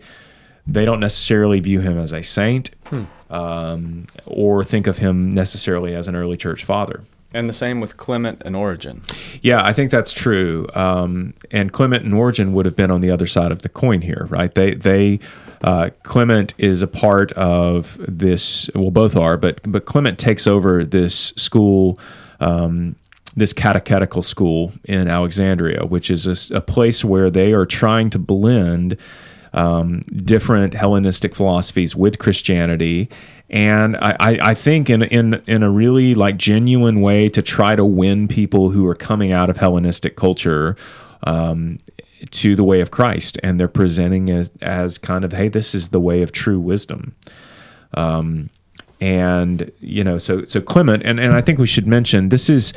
they 0.66 0.86
don't 0.86 1.00
necessarily 1.00 1.60
view 1.60 1.82
him 1.82 1.98
as 1.98 2.12
a 2.12 2.24
saint. 2.24 2.72
Hmm 2.86 3.04
um, 3.34 4.06
or 4.26 4.64
think 4.64 4.88
of 4.88 5.00
him 5.00 5.34
necessarily 5.34 5.96
as 5.96 6.08
an 6.08 6.16
early 6.16 6.38
church 6.38 6.64
father. 6.64 7.04
And 7.34 7.50
the 7.50 7.54
same 7.54 7.82
with 7.82 7.98
Clement 7.98 8.44
and 8.46 8.56
Origen. 8.56 9.02
Yeah, 9.42 9.64
I 9.64 9.74
think 9.74 9.90
that's 9.90 10.14
true. 10.14 10.68
Um, 10.76 11.34
and 11.50 11.74
Clement 11.74 12.06
and 12.06 12.14
Origen 12.14 12.54
would 12.54 12.68
have 12.68 12.76
been 12.76 12.92
on 12.92 13.02
the 13.02 13.10
other 13.10 13.26
side 13.26 13.52
of 13.52 13.64
the 13.64 13.70
coin 13.70 14.02
here, 14.02 14.28
right? 14.30 14.54
They 14.54 14.76
they 14.76 15.20
uh, 15.64 15.90
Clement 16.04 16.54
is 16.58 16.82
a 16.82 16.88
part 16.88 17.32
of 17.34 17.98
this. 18.00 18.70
Well, 18.76 18.92
both 18.92 19.16
are, 19.16 19.38
but 19.38 19.62
but 19.66 19.86
Clement 19.86 20.20
takes 20.20 20.48
over 20.48 20.84
this 20.84 21.34
school. 21.38 22.00
Um, 22.40 22.96
this 23.36 23.52
catechetical 23.52 24.22
school 24.22 24.74
in 24.84 25.08
Alexandria, 25.08 25.88
which 25.88 26.12
is 26.12 26.52
a, 26.52 26.58
a 26.58 26.62
place 26.62 27.04
where 27.04 27.32
they 27.32 27.52
are 27.52 27.66
trying 27.66 28.12
to 28.12 28.20
blend 28.20 28.96
um, 29.54 30.02
different 30.02 30.76
Hellenistic 30.76 31.34
philosophies 31.34 31.96
with 31.96 32.20
Christianity, 32.20 33.10
and 33.50 33.96
I, 33.98 34.38
I 34.42 34.54
think 34.54 34.90
in 34.90 35.04
in 35.04 35.42
in 35.48 35.64
a 35.64 35.70
really 35.70 36.16
like 36.16 36.38
genuine 36.38 37.02
way 37.02 37.30
to 37.30 37.42
try 37.42 37.76
to 37.76 37.86
win 37.86 38.28
people 38.28 38.72
who 38.72 38.86
are 38.88 38.96
coming 38.96 39.32
out 39.32 39.50
of 39.50 39.58
Hellenistic 39.58 40.16
culture. 40.16 40.76
Um, 41.26 41.78
to 42.32 42.56
the 42.56 42.64
way 42.64 42.82
of 42.82 42.92
Christ, 42.92 43.38
and 43.44 43.60
they're 43.60 43.68
presenting 43.68 44.28
it 44.28 44.52
as 44.62 44.98
kind 44.98 45.26
of, 45.26 45.34
hey, 45.34 45.48
this 45.48 45.76
is 45.76 45.90
the 45.90 46.00
way 46.00 46.22
of 46.22 46.32
true 46.32 46.60
wisdom. 46.60 47.16
Um, 47.94 48.50
and 49.00 49.72
you 49.80 50.04
know, 50.04 50.18
so 50.18 50.46
so 50.46 50.62
Clement, 50.62 51.04
and 51.04 51.20
and 51.20 51.34
I 51.36 51.42
think 51.42 51.60
we 51.60 51.68
should 51.68 51.88
mention 51.88 52.30
this 52.30 52.50
is 52.50 52.74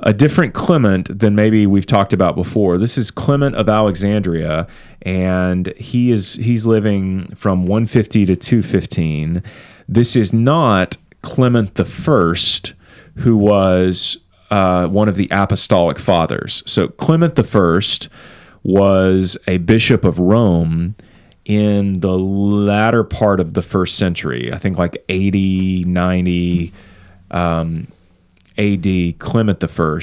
a 0.00 0.12
different 0.12 0.54
Clement 0.54 1.18
than 1.18 1.34
maybe 1.34 1.66
we've 1.66 1.86
talked 1.86 2.12
about 2.12 2.36
before. 2.36 2.78
This 2.78 2.98
is 2.98 3.10
Clement 3.10 3.54
of 3.54 3.68
Alexandria, 3.68 4.66
and 5.02 5.72
he 5.76 6.10
is 6.10 6.34
he's 6.34 6.66
living 6.66 7.34
from 7.34 7.66
150 7.66 8.26
to 8.26 8.36
215. 8.36 9.42
This 9.88 10.16
is 10.16 10.32
not 10.32 10.96
Clement 11.22 11.74
the 11.74 11.84
First, 11.84 12.74
who 13.16 13.36
was 13.36 14.18
uh, 14.50 14.88
one 14.88 15.08
of 15.08 15.16
the 15.16 15.28
apostolic 15.30 15.98
fathers. 15.98 16.62
So 16.66 16.88
Clement 16.88 17.34
the 17.34 17.44
First 17.44 18.08
was 18.68 19.36
a 19.46 19.58
bishop 19.58 20.04
of 20.04 20.18
Rome 20.18 20.94
in 21.44 22.00
the 22.00 22.18
latter 22.18 23.02
part 23.02 23.40
of 23.40 23.54
the 23.54 23.62
first 23.62 23.96
century. 23.96 24.52
I 24.52 24.58
think 24.58 24.76
like 24.76 25.02
80, 25.08 25.84
90. 25.84 26.72
Um, 27.30 27.88
AD 28.58 29.18
Clement 29.18 29.62
I, 29.62 30.00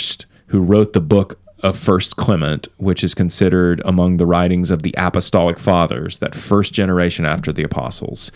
who 0.47 0.61
wrote 0.61 0.93
the 0.93 1.01
book 1.01 1.39
of 1.59 1.77
First 1.77 2.15
Clement, 2.15 2.67
which 2.77 3.03
is 3.03 3.13
considered 3.13 3.81
among 3.85 4.17
the 4.17 4.25
writings 4.25 4.71
of 4.71 4.81
the 4.83 4.95
Apostolic 4.97 5.59
Fathers, 5.59 6.19
that 6.19 6.33
first 6.33 6.73
generation 6.73 7.25
after 7.25 7.51
the 7.51 7.63
apostles. 7.63 8.31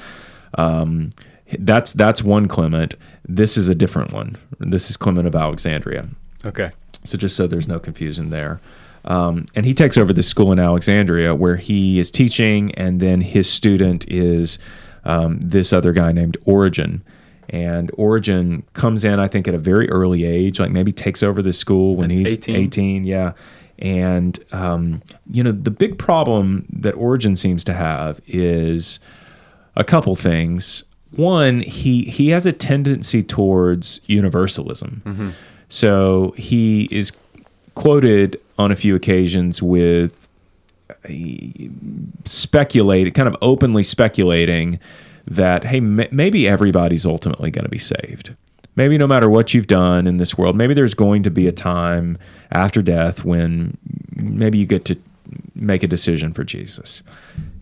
Um, 0.55 1.11
that's 1.57 1.93
that's 1.93 2.21
one 2.21 2.47
Clement. 2.47 2.95
This 3.27 3.57
is 3.57 3.69
a 3.69 3.75
different 3.75 4.11
one. 4.11 4.35
This 4.59 4.89
is 4.89 4.97
Clement 4.97 5.27
of 5.27 5.35
Alexandria. 5.35 6.09
Okay. 6.45 6.71
So 7.03 7.17
just 7.17 7.35
so 7.35 7.47
there's 7.47 7.67
no 7.67 7.79
confusion 7.79 8.29
there. 8.29 8.59
Um, 9.05 9.45
and 9.55 9.65
he 9.65 9.73
takes 9.73 9.97
over 9.97 10.13
this 10.13 10.27
school 10.27 10.51
in 10.51 10.59
Alexandria 10.59 11.33
where 11.33 11.55
he 11.55 11.99
is 11.99 12.11
teaching, 12.11 12.73
and 12.75 12.99
then 12.99 13.21
his 13.21 13.49
student 13.49 14.09
is 14.09 14.59
um, 15.05 15.39
this 15.39 15.73
other 15.73 15.93
guy 15.93 16.11
named 16.11 16.37
Origen. 16.45 17.03
And 17.49 17.89
Origen 17.95 18.63
comes 18.73 19.03
in, 19.03 19.19
I 19.19 19.27
think, 19.27 19.47
at 19.47 19.55
a 19.55 19.57
very 19.57 19.89
early 19.89 20.23
age, 20.23 20.59
like 20.59 20.71
maybe 20.71 20.91
takes 20.91 21.23
over 21.23 21.41
the 21.41 21.53
school 21.53 21.95
when 21.95 22.09
he's 22.09 22.33
18. 22.33 22.55
18 22.55 23.03
yeah. 23.05 23.33
And, 23.79 24.37
um, 24.51 25.01
you 25.31 25.43
know, 25.43 25.51
the 25.51 25.71
big 25.71 25.97
problem 25.97 26.67
that 26.71 26.93
Origen 26.95 27.35
seems 27.35 27.63
to 27.63 27.73
have 27.73 28.19
is 28.27 28.99
a 29.75 29.83
couple 29.83 30.15
things. 30.15 30.83
One, 31.11 31.61
he, 31.61 32.03
he 32.03 32.29
has 32.29 32.45
a 32.45 32.51
tendency 32.51 33.23
towards 33.23 34.01
universalism. 34.05 35.01
Mm-hmm. 35.05 35.29
So 35.69 36.35
he 36.37 36.87
is 36.91 37.13
quoted 37.79 38.37
on 38.57 38.73
a 38.73 38.75
few 38.75 38.93
occasions 38.93 39.61
with 39.61 40.27
uh, 40.89 41.13
speculating, 42.25 43.13
kind 43.13 43.29
of 43.29 43.37
openly 43.41 43.83
speculating 43.83 44.81
that 45.25 45.63
hey 45.63 45.77
m- 45.77 46.09
maybe 46.11 46.45
everybody's 46.45 47.05
ultimately 47.05 47.49
going 47.49 47.63
to 47.63 47.69
be 47.69 47.77
saved. 47.77 48.35
Maybe 48.75 48.97
no 48.97 49.07
matter 49.07 49.29
what 49.29 49.53
you've 49.53 49.67
done 49.67 50.07
in 50.07 50.17
this 50.17 50.37
world 50.37 50.57
maybe 50.57 50.73
there's 50.73 50.93
going 50.93 51.23
to 51.23 51.31
be 51.31 51.47
a 51.47 51.53
time 51.53 52.17
after 52.51 52.81
death 52.81 53.23
when 53.23 53.77
maybe 54.13 54.57
you 54.57 54.65
get 54.65 54.83
to 54.85 54.97
make 55.55 55.81
a 55.81 55.87
decision 55.87 56.33
for 56.33 56.43
jesus. 56.43 57.01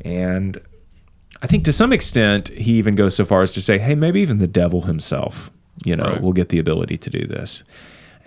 And 0.02 0.60
i 1.44 1.48
think 1.48 1.64
to 1.66 1.74
some 1.74 1.94
extent 1.94 2.48
he 2.50 2.74
even 2.74 2.96
goes 2.96 3.16
so 3.16 3.24
far 3.24 3.44
as 3.44 3.52
to 3.52 3.62
say 3.62 3.78
hey 3.78 3.94
maybe 3.94 4.20
even 4.22 4.40
the 4.40 4.48
devil 4.48 4.82
himself 4.82 5.52
you 5.86 5.96
know 5.96 6.10
right. 6.10 6.22
will 6.22 6.34
get 6.34 6.50
the 6.50 6.58
ability 6.58 6.98
to 6.98 7.12
do 7.12 7.28
this 7.28 7.64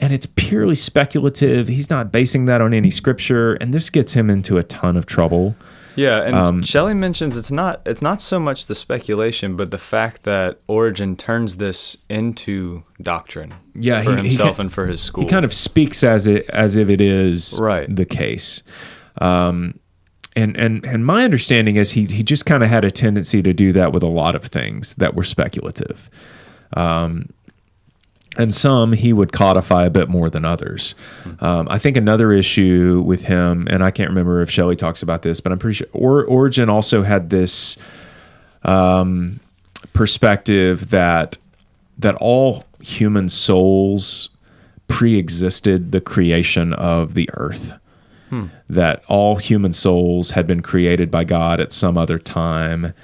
and 0.00 0.12
it's 0.12 0.26
purely 0.36 0.74
speculative 0.74 1.68
he's 1.68 1.90
not 1.90 2.10
basing 2.10 2.46
that 2.46 2.60
on 2.60 2.72
any 2.74 2.90
scripture 2.90 3.54
and 3.54 3.72
this 3.74 3.90
gets 3.90 4.14
him 4.14 4.30
into 4.30 4.56
a 4.58 4.62
ton 4.62 4.96
of 4.96 5.06
trouble 5.06 5.54
Yeah, 5.96 6.22
and 6.22 6.34
Um, 6.36 6.62
Shelley 6.62 6.94
mentions 6.94 7.36
it's 7.36 7.50
not 7.50 7.80
it's 7.84 8.00
not 8.00 8.22
so 8.22 8.38
much 8.38 8.66
the 8.66 8.74
speculation, 8.76 9.56
but 9.56 9.70
the 9.72 9.78
fact 9.94 10.22
that 10.22 10.58
Origen 10.68 11.16
turns 11.16 11.56
this 11.56 11.96
into 12.08 12.84
doctrine. 13.02 13.52
Yeah, 13.74 14.02
for 14.02 14.10
he- 14.16 14.22
he 14.22 14.28
himself 14.28 14.56
ca- 14.56 14.62
and 14.62 14.72
for 14.72 14.86
his 14.86 15.00
school. 15.02 15.24
He 15.24 15.28
kind 15.30 15.44
of 15.44 15.52
speaks 15.52 16.04
as 16.04 16.26
it 16.28 16.48
as 16.50 16.76
if 16.76 16.88
it 16.88 17.00
is 17.00 17.58
Right. 17.60 17.94
the 17.94 18.06
case. 18.06 18.62
Um, 19.20 19.74
and 20.36 20.56
and 20.56 20.84
and 20.86 21.04
my 21.04 21.24
understanding 21.24 21.74
is 21.76 21.90
he 21.90 22.06
he 22.06 22.22
just 22.22 22.46
kind 22.46 22.62
of 22.62 22.70
had 22.70 22.84
a 22.84 22.90
tendency 22.92 23.42
to 23.42 23.52
do 23.52 23.72
that 23.72 23.92
with 23.92 24.04
a 24.04 24.12
lot 24.22 24.34
of 24.36 24.44
things 24.44 24.94
that 24.94 25.14
were 25.16 25.24
speculative. 25.24 26.08
Um, 26.76 27.26
and 28.38 28.54
some 28.54 28.92
he 28.92 29.12
would 29.12 29.32
codify 29.32 29.84
a 29.84 29.90
bit 29.90 30.08
more 30.08 30.30
than 30.30 30.44
others. 30.44 30.94
Um, 31.40 31.66
I 31.68 31.78
think 31.78 31.96
another 31.96 32.32
issue 32.32 33.02
with 33.04 33.24
him, 33.24 33.66
and 33.70 33.82
I 33.82 33.90
can't 33.90 34.08
remember 34.08 34.40
if 34.40 34.50
Shelley 34.50 34.76
talks 34.76 35.02
about 35.02 35.22
this, 35.22 35.40
but 35.40 35.52
I'm 35.52 35.58
pretty 35.58 35.76
sure 35.76 35.88
or, 35.92 36.24
Origen 36.24 36.68
also 36.68 37.02
had 37.02 37.30
this 37.30 37.76
um, 38.62 39.40
perspective 39.92 40.90
that 40.90 41.38
that 41.98 42.14
all 42.16 42.64
human 42.80 43.28
souls 43.28 44.30
pre-existed 44.88 45.92
the 45.92 46.00
creation 46.00 46.72
of 46.72 47.14
the 47.14 47.28
earth. 47.34 47.72
That 48.68 49.02
all 49.08 49.36
human 49.36 49.72
souls 49.72 50.30
had 50.30 50.46
been 50.46 50.62
created 50.62 51.10
by 51.10 51.24
God 51.24 51.60
at 51.60 51.72
some 51.72 51.98
other 51.98 52.18
time, 52.18 52.94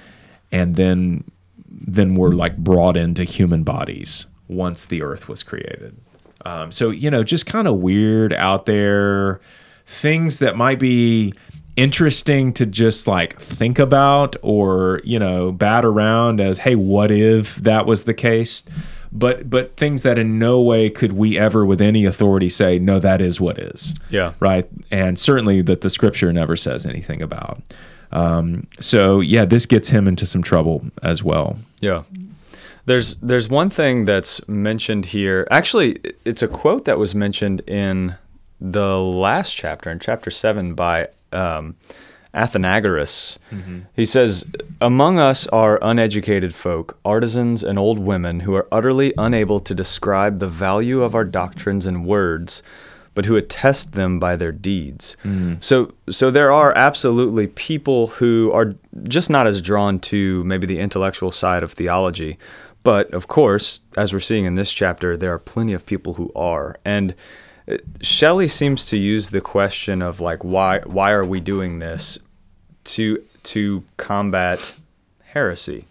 and 0.53 0.77
then 0.77 1.25
then 1.69 2.15
were 2.15 2.33
like 2.33 2.57
brought 2.57 2.97
into 2.97 3.25
human 3.25 3.65
bodies 3.65 4.27
once 4.49 4.85
the 4.85 5.03
earth 5.03 5.29
was 5.29 5.43
created. 5.43 5.97
Um, 6.45 6.71
so 6.73 6.91
you 6.91 7.11
know, 7.11 7.23
just 7.25 7.47
kind 7.47 7.67
of 7.67 7.77
weird 7.77 8.33
out 8.33 8.67
there 8.67 9.41
things 9.85 10.39
that 10.41 10.57
might 10.57 10.79
be 10.79 11.33
interesting 11.77 12.53
to 12.55 12.65
just 12.67 13.07
like 13.07 13.39
think 13.39 13.79
about 13.79 14.35
or 14.43 15.01
you 15.05 15.19
know 15.19 15.53
bat 15.53 15.85
around 15.85 16.41
as 16.41 16.59
hey 16.59 16.75
what 16.75 17.11
if 17.11 17.57
that 17.57 17.85
was 17.85 18.05
the 18.05 18.15
case 18.15 18.65
but 19.13 19.49
but 19.51 19.77
things 19.77 20.03
that 20.03 20.19
in 20.19 20.39
no 20.39 20.61
way 20.63 20.89
could 20.89 21.13
we 21.13 21.39
ever 21.39 21.67
with 21.67 21.81
any 21.83 22.07
authority 22.07 22.49
say 22.49 22.79
no 22.79 22.99
that 22.99 23.21
is 23.21 23.39
what 23.41 23.59
is 23.59 23.95
Yeah. 24.09 24.33
right 24.41 24.67
and 24.91 25.19
certainly 25.19 25.61
that 25.63 25.83
the 25.83 25.91
scripture 25.91 26.33
never 26.33 26.57
says 26.57 26.87
anything 26.87 27.21
about 27.21 27.61
um, 28.11 28.67
so 28.81 29.21
yeah 29.21 29.45
this 29.45 29.67
gets 29.67 29.91
him 29.91 30.09
into 30.09 30.25
some 30.25 30.43
trouble 30.43 30.83
as 31.03 31.23
well 31.23 31.59
Yeah. 31.81 32.05
There's 32.87 33.17
there's 33.17 33.49
one 33.49 33.69
thing 33.69 34.05
that's 34.05 34.47
mentioned 34.49 35.07
here. 35.07 35.47
Actually, 35.51 35.99
it's 36.25 36.43
a 36.43 36.49
quote 36.49 36.85
that 36.85 36.99
was 36.99 37.15
mentioned 37.15 37.61
in 37.67 38.15
the 38.61 38.99
last 38.99 39.57
chapter, 39.57 39.91
in 39.91 39.99
chapter 39.99 40.31
seven, 40.31 40.75
by 40.75 41.09
um, 41.33 41.75
Athenagoras. 42.33 43.39
He 43.95 44.07
says, 44.07 44.45
"Among 44.81 45.19
us 45.19 45.47
are 45.49 45.79
uneducated 45.83 46.55
folk, 46.55 46.97
artisans, 47.05 47.65
and 47.65 47.79
old 47.79 47.99
women 47.99 48.41
who 48.41 48.55
are 48.55 48.69
utterly 48.71 49.13
unable 49.19 49.59
to 49.61 49.75
describe 49.75 50.39
the 50.39 50.49
value 50.49 51.03
of 51.03 51.15
our 51.15 51.25
doctrines 51.25 51.87
in 51.87 52.05
words." 52.05 52.63
But 53.15 53.25
who 53.25 53.37
attest 53.37 53.95
them 53.95 54.21
by 54.21 54.37
their 54.37 54.53
deeds. 54.53 55.17
So, 55.61 55.95
so 56.11 56.31
there 56.31 56.53
are 56.53 56.77
absolutely 56.77 57.47
people 57.47 58.09
who 58.09 58.53
are 58.53 58.75
just 59.05 59.31
not 59.31 59.47
as 59.47 59.63
drawn 59.63 59.99
to 60.01 60.45
maybe 60.45 60.67
the 60.67 60.79
intellectual 60.79 61.31
side 61.31 61.63
of 61.63 61.73
theology, 61.73 62.37
but 62.87 63.13
of 63.13 63.27
course, 63.27 63.81
as 63.97 64.13
we're 64.13 64.21
seeing 64.21 64.45
in 64.45 64.55
this 64.55 64.73
chapter, 64.73 65.17
there 65.17 65.33
are 65.33 65.41
plenty 65.41 65.73
of 65.73 65.85
people 65.85 66.15
who 66.15 66.31
are. 66.37 66.77
And 66.85 67.17
uh, 67.69 67.79
Shelley 68.01 68.47
seems 68.47 68.85
to 68.85 68.97
use 68.97 69.31
the 69.31 69.41
question 69.41 70.03
of 70.03 70.21
like 70.21 70.45
why 70.45 70.79
why 70.85 71.11
are 71.11 71.25
we 71.25 71.41
doing 71.41 71.81
this 71.81 72.17
to 72.85 73.25
to 73.43 73.83
combat 73.97 74.79
heresy. 75.25 75.87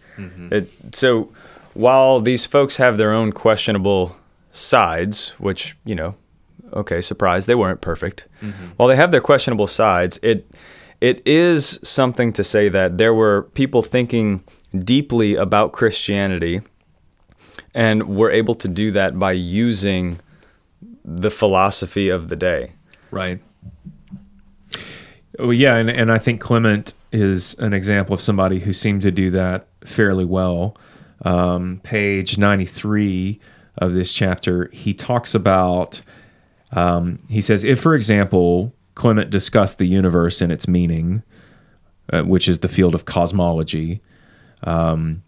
It, 0.50 0.70
so 0.94 1.30
while 1.74 2.20
these 2.20 2.46
folks 2.46 2.78
have 2.78 2.96
their 2.96 3.12
own 3.12 3.30
questionable 3.32 4.16
sides, 4.50 5.34
which 5.38 5.76
you 5.84 5.94
know, 5.94 6.14
okay, 6.72 7.02
surprise, 7.02 7.44
they 7.44 7.54
weren't 7.54 7.82
perfect. 7.82 8.26
While 8.78 8.88
they 8.88 8.96
have 8.96 9.10
their 9.10 9.20
questionable 9.20 9.66
sides, 9.66 10.18
it 10.22 10.50
it 11.02 11.20
is 11.26 11.78
something 11.82 12.32
to 12.32 12.42
say 12.42 12.70
that 12.70 12.96
there 12.96 13.12
were 13.12 13.42
people 13.52 13.82
thinking 13.82 14.42
deeply 14.74 15.34
about 15.34 15.72
Christianity 15.72 16.62
and 17.76 18.08
we're 18.08 18.30
able 18.30 18.54
to 18.54 18.68
do 18.68 18.90
that 18.90 19.18
by 19.18 19.32
using 19.32 20.18
the 21.04 21.30
philosophy 21.30 22.08
of 22.08 22.30
the 22.30 22.34
day. 22.36 22.72
Right. 23.10 23.38
Well, 25.38 25.52
yeah, 25.52 25.76
and, 25.76 25.90
and 25.90 26.10
I 26.10 26.18
think 26.18 26.40
Clement 26.40 26.94
is 27.12 27.54
an 27.58 27.74
example 27.74 28.14
of 28.14 28.22
somebody 28.22 28.60
who 28.60 28.72
seemed 28.72 29.02
to 29.02 29.10
do 29.10 29.30
that 29.32 29.68
fairly 29.84 30.24
well. 30.24 30.74
Um, 31.22 31.80
page 31.82 32.38
93 32.38 33.38
of 33.76 33.92
this 33.92 34.10
chapter, 34.10 34.70
he 34.72 34.94
talks 34.94 35.34
about, 35.34 36.00
um, 36.72 37.18
he 37.28 37.42
says, 37.42 37.62
if, 37.62 37.78
for 37.78 37.94
example, 37.94 38.72
Clement 38.94 39.28
discussed 39.28 39.76
the 39.76 39.86
universe 39.86 40.40
and 40.40 40.50
its 40.50 40.66
meaning, 40.66 41.22
uh, 42.10 42.22
which 42.22 42.48
is 42.48 42.60
the 42.60 42.68
field 42.70 42.94
of 42.94 43.04
cosmology, 43.04 44.00
um, 44.64 45.22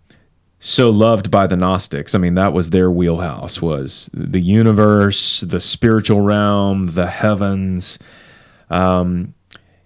so 0.61 0.91
loved 0.91 1.31
by 1.31 1.47
the 1.47 1.57
Gnostics. 1.57 2.15
I 2.15 2.19
mean, 2.19 2.35
that 2.35 2.53
was 2.53 2.71
their 2.71 2.91
wheelhouse 2.91 3.63
was 3.63 4.11
the 4.13 4.41
universe, 4.41 5.41
the 5.41 5.61
spiritual 5.61 6.21
realm, 6.21 6.95
the 6.95 7.07
heavens. 7.07 7.99
Um, 8.69 9.35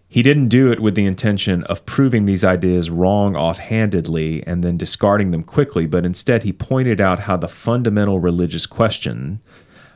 he 0.08 0.22
didn't 0.22 0.48
do 0.48 0.70
it 0.70 0.80
with 0.80 0.94
the 0.94 1.06
intention 1.06 1.62
of 1.64 1.86
proving 1.86 2.26
these 2.26 2.44
ideas 2.44 2.90
wrong 2.90 3.34
offhandedly 3.34 4.46
and 4.46 4.62
then 4.62 4.76
discarding 4.76 5.30
them 5.30 5.42
quickly, 5.42 5.86
but 5.86 6.04
instead 6.04 6.42
he 6.42 6.52
pointed 6.52 7.00
out 7.00 7.20
how 7.20 7.36
the 7.36 7.48
fundamental 7.48 8.20
religious 8.20 8.66
question 8.66 9.40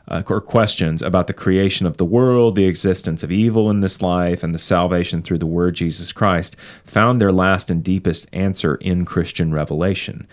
uh, 0.08 0.22
or 0.28 0.40
questions 0.40 1.02
about 1.02 1.26
the 1.26 1.34
creation 1.34 1.86
of 1.86 1.96
the 1.96 2.04
world, 2.04 2.54
the 2.54 2.66
existence 2.66 3.22
of 3.22 3.32
evil 3.32 3.70
in 3.70 3.80
this 3.80 4.00
life, 4.00 4.42
and 4.42 4.54
the 4.54 4.58
salvation 4.58 5.20
through 5.20 5.38
the 5.38 5.46
Word 5.46 5.74
Jesus 5.74 6.12
Christ 6.12 6.56
found 6.84 7.20
their 7.20 7.32
last 7.32 7.70
and 7.70 7.82
deepest 7.82 8.26
answer 8.32 8.76
in 8.76 9.04
Christian 9.04 9.52
revelation. 9.52 10.26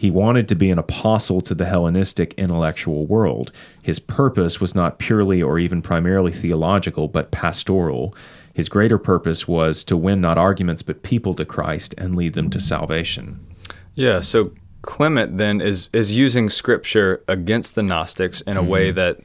He 0.00 0.10
wanted 0.10 0.48
to 0.48 0.54
be 0.54 0.70
an 0.70 0.78
apostle 0.78 1.42
to 1.42 1.54
the 1.54 1.66
Hellenistic 1.66 2.32
intellectual 2.38 3.04
world. 3.04 3.52
His 3.82 3.98
purpose 3.98 4.58
was 4.58 4.74
not 4.74 4.98
purely 4.98 5.42
or 5.42 5.58
even 5.58 5.82
primarily 5.82 6.32
theological, 6.32 7.06
but 7.06 7.30
pastoral. 7.30 8.14
His 8.54 8.70
greater 8.70 8.96
purpose 8.96 9.46
was 9.46 9.84
to 9.84 9.98
win 9.98 10.22
not 10.22 10.38
arguments, 10.38 10.80
but 10.80 11.02
people 11.02 11.34
to 11.34 11.44
Christ 11.44 11.94
and 11.98 12.16
lead 12.16 12.32
them 12.32 12.48
to 12.48 12.58
salvation. 12.58 13.46
Yeah, 13.94 14.20
so 14.20 14.52
Clement 14.80 15.36
then 15.36 15.60
is 15.60 15.90
is 15.92 16.12
using 16.12 16.48
scripture 16.48 17.22
against 17.28 17.74
the 17.74 17.82
Gnostics 17.82 18.40
in 18.40 18.56
a 18.56 18.62
way 18.62 18.88
mm-hmm. 18.88 18.96
that 18.96 19.18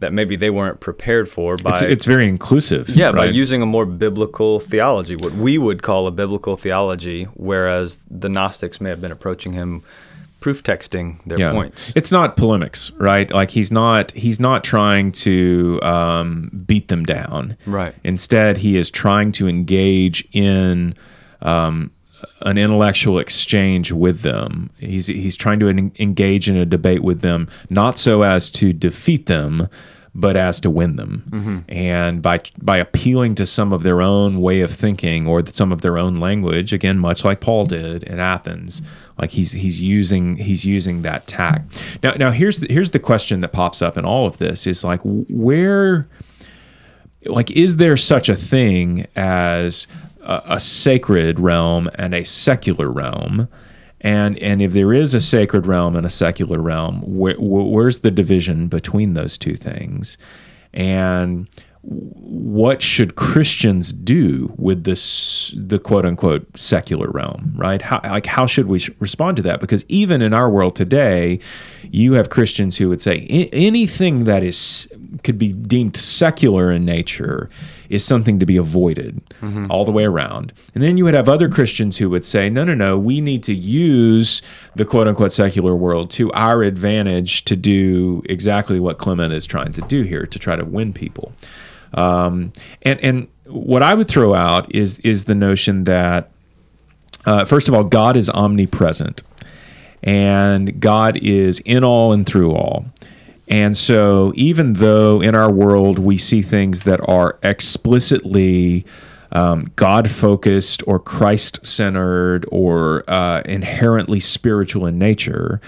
that 0.00 0.12
maybe 0.12 0.34
they 0.34 0.50
weren't 0.50 0.80
prepared 0.80 1.28
for 1.28 1.56
by 1.56 1.70
It's, 1.70 1.82
it's 1.82 2.04
very 2.04 2.28
inclusive. 2.28 2.88
yeah, 2.88 3.12
by 3.12 3.26
using 3.26 3.62
a 3.62 3.66
more 3.66 3.86
biblical 3.86 4.58
theology, 4.58 5.14
what 5.14 5.34
we 5.34 5.58
would 5.58 5.82
call 5.82 6.08
a 6.08 6.10
biblical 6.10 6.56
theology, 6.56 7.24
whereas 7.34 8.04
the 8.10 8.28
Gnostics 8.28 8.80
may 8.80 8.90
have 8.90 9.00
been 9.00 9.12
approaching 9.12 9.52
him 9.52 9.84
proof 10.40 10.62
texting 10.62 11.22
their 11.24 11.38
points. 11.52 11.92
It's 11.96 12.12
not 12.12 12.36
polemics, 12.36 12.90
right? 12.92 13.30
Like 13.30 13.50
he's 13.50 13.72
not 13.72 14.12
he's 14.12 14.38
not 14.38 14.64
trying 14.64 15.12
to 15.12 15.80
um, 15.82 16.64
beat 16.66 16.88
them 16.88 17.04
down. 17.04 17.56
Right. 17.66 17.94
Instead, 18.04 18.58
he 18.58 18.76
is 18.76 18.90
trying 18.90 19.32
to 19.32 19.48
engage 19.48 20.26
in 20.32 20.94
um, 21.42 21.90
an 22.42 22.58
intellectual 22.58 23.18
exchange 23.18 23.92
with 23.92 24.20
them. 24.20 24.70
He's 24.78 25.06
he's 25.06 25.36
trying 25.36 25.60
to 25.60 25.68
en- 25.68 25.92
engage 25.98 26.48
in 26.48 26.56
a 26.56 26.66
debate 26.66 27.02
with 27.02 27.20
them, 27.20 27.48
not 27.68 27.98
so 27.98 28.22
as 28.22 28.50
to 28.50 28.72
defeat 28.72 29.26
them, 29.26 29.68
but 30.14 30.36
as 30.36 30.60
to 30.60 30.70
win 30.70 30.96
them. 30.96 31.24
Mm-hmm. 31.30 31.58
And 31.68 32.22
by 32.22 32.40
by 32.60 32.78
appealing 32.78 33.34
to 33.36 33.46
some 33.46 33.72
of 33.72 33.82
their 33.82 34.02
own 34.02 34.40
way 34.40 34.60
of 34.60 34.70
thinking 34.70 35.26
or 35.26 35.44
some 35.46 35.72
of 35.72 35.80
their 35.80 35.98
own 35.98 36.16
language, 36.16 36.72
again, 36.72 36.98
much 36.98 37.24
like 37.24 37.40
Paul 37.40 37.66
did 37.66 38.02
in 38.02 38.18
Athens, 38.18 38.82
like 39.18 39.30
he's 39.30 39.52
he's 39.52 39.80
using 39.80 40.36
he's 40.36 40.64
using 40.64 41.02
that 41.02 41.26
tack. 41.26 41.62
Now 42.02 42.12
now 42.12 42.30
here's 42.30 42.60
the, 42.60 42.72
here's 42.72 42.92
the 42.92 42.98
question 42.98 43.40
that 43.40 43.52
pops 43.52 43.82
up 43.82 43.96
in 43.96 44.04
all 44.04 44.26
of 44.26 44.38
this 44.38 44.66
is 44.66 44.84
like 44.84 45.00
where 45.02 46.08
like 47.26 47.50
is 47.50 47.76
there 47.76 47.96
such 47.96 48.28
a 48.28 48.36
thing 48.36 49.06
as 49.16 49.86
a, 50.22 50.42
a 50.46 50.60
sacred 50.60 51.40
realm 51.40 51.90
and 51.96 52.14
a 52.14 52.24
secular 52.24 52.90
realm 52.90 53.48
and 54.00 54.38
and 54.38 54.62
if 54.62 54.72
there 54.72 54.92
is 54.92 55.14
a 55.14 55.20
sacred 55.20 55.66
realm 55.66 55.96
and 55.96 56.06
a 56.06 56.10
secular 56.10 56.60
realm 56.60 57.00
where, 57.02 57.36
where's 57.38 58.00
the 58.00 58.10
division 58.10 58.68
between 58.68 59.14
those 59.14 59.36
two 59.36 59.54
things? 59.54 60.18
And 60.72 61.48
what 61.88 62.82
should 62.82 63.16
Christians 63.16 63.94
do 63.94 64.52
with 64.58 64.84
this 64.84 65.54
the 65.56 65.78
quote 65.78 66.04
unquote 66.04 66.46
secular 66.58 67.10
realm, 67.10 67.54
right? 67.56 67.80
How 67.80 68.00
like 68.04 68.26
how 68.26 68.46
should 68.46 68.66
we 68.66 68.84
respond 68.98 69.38
to 69.38 69.42
that? 69.44 69.60
Because 69.60 69.86
even 69.88 70.20
in 70.20 70.34
our 70.34 70.50
world 70.50 70.76
today, 70.76 71.40
you 71.90 72.12
have 72.14 72.28
Christians 72.28 72.76
who 72.76 72.90
would 72.90 73.00
say 73.00 73.20
anything 73.52 74.24
that 74.24 74.42
is 74.42 74.92
could 75.24 75.38
be 75.38 75.52
deemed 75.52 75.96
secular 75.96 76.70
in 76.70 76.84
nature 76.84 77.48
is 77.88 78.04
something 78.04 78.38
to 78.38 78.44
be 78.44 78.58
avoided 78.58 79.22
mm-hmm. 79.40 79.70
all 79.70 79.86
the 79.86 79.90
way 79.90 80.04
around. 80.04 80.52
And 80.74 80.82
then 80.82 80.98
you 80.98 81.04
would 81.04 81.14
have 81.14 81.28
other 81.28 81.48
Christians 81.48 81.96
who 81.96 82.10
would 82.10 82.24
say, 82.24 82.50
no, 82.50 82.64
no, 82.64 82.74
no, 82.74 82.98
we 82.98 83.22
need 83.22 83.42
to 83.44 83.54
use 83.54 84.42
the 84.74 84.84
quote 84.84 85.08
unquote 85.08 85.32
secular 85.32 85.74
world 85.74 86.10
to 86.12 86.30
our 86.32 86.62
advantage 86.62 87.44
to 87.46 87.56
do 87.56 88.22
exactly 88.26 88.78
what 88.78 88.98
Clement 88.98 89.32
is 89.32 89.46
trying 89.46 89.72
to 89.72 89.80
do 89.82 90.02
here 90.02 90.26
to 90.26 90.38
try 90.38 90.54
to 90.54 90.66
win 90.66 90.92
people. 90.92 91.32
Um, 91.94 92.52
and 92.82 93.00
and 93.00 93.28
what 93.46 93.82
I 93.82 93.94
would 93.94 94.08
throw 94.08 94.34
out 94.34 94.74
is 94.74 95.00
is 95.00 95.24
the 95.24 95.34
notion 95.34 95.84
that 95.84 96.30
uh, 97.24 97.44
first 97.44 97.68
of 97.68 97.74
all, 97.74 97.84
God 97.84 98.16
is 98.16 98.30
omnipresent, 98.30 99.22
and 100.02 100.80
God 100.80 101.16
is 101.18 101.60
in 101.60 101.84
all 101.84 102.12
and 102.12 102.26
through 102.26 102.54
all. 102.54 102.86
And 103.48 103.76
so, 103.76 104.32
even 104.34 104.74
though 104.74 105.22
in 105.22 105.34
our 105.34 105.50
world 105.50 105.98
we 105.98 106.18
see 106.18 106.42
things 106.42 106.82
that 106.82 107.00
are 107.08 107.38
explicitly 107.42 108.84
um, 109.32 109.66
God 109.76 110.10
focused 110.10 110.82
or 110.86 110.98
Christ 110.98 111.66
centered 111.66 112.46
or 112.50 113.04
uh, 113.08 113.42
inherently 113.44 114.20
spiritual 114.20 114.86
in 114.86 114.98
nature, 114.98 115.60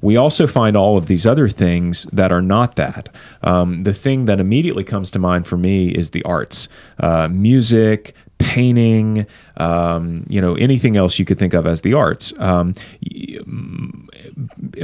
we 0.00 0.16
also 0.16 0.46
find 0.46 0.76
all 0.76 0.96
of 0.96 1.06
these 1.06 1.26
other 1.26 1.48
things 1.48 2.04
that 2.12 2.32
are 2.32 2.42
not 2.42 2.76
that. 2.76 3.08
Um, 3.42 3.82
the 3.82 3.94
thing 3.94 4.26
that 4.26 4.40
immediately 4.40 4.84
comes 4.84 5.10
to 5.12 5.18
mind 5.18 5.46
for 5.46 5.56
me 5.56 5.88
is 5.88 6.10
the 6.10 6.22
arts, 6.22 6.68
uh, 7.00 7.28
music, 7.28 8.14
painting, 8.38 9.26
um, 9.56 10.24
you 10.28 10.40
know, 10.40 10.54
anything 10.54 10.96
else 10.96 11.18
you 11.18 11.24
could 11.24 11.38
think 11.38 11.54
of 11.54 11.66
as 11.66 11.80
the 11.82 11.94
arts. 11.94 12.32
Um, 12.38 12.74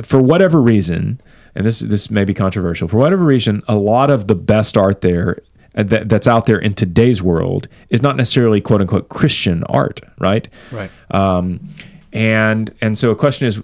for 0.03 0.21
whatever 0.21 0.61
reason, 0.61 1.21
and 1.55 1.65
this 1.65 1.79
this 1.81 2.11
may 2.11 2.25
be 2.25 2.35
controversial, 2.35 2.89
for 2.89 2.97
whatever 2.97 3.25
reason, 3.25 3.63
a 3.69 3.77
lot 3.77 4.11
of 4.11 4.27
the 4.27 4.35
best 4.35 4.77
art 4.77 5.01
there 5.01 5.39
uh, 5.77 5.85
that, 5.85 6.09
that's 6.09 6.27
out 6.27 6.47
there 6.47 6.59
in 6.59 6.75
today's 6.75 7.23
world 7.23 7.69
is 7.91 8.03
not 8.03 8.17
necessarily 8.17 8.61
quote 8.61 8.81
unquote 8.81 9.09
Christian 9.09 9.63
art, 9.65 10.01
right? 10.19 10.49
Right. 10.73 10.91
Um, 11.11 11.69
and 12.13 12.75
and 12.81 12.99
so 12.99 13.11
a 13.11 13.17
question 13.17 13.47
is, 13.47 13.63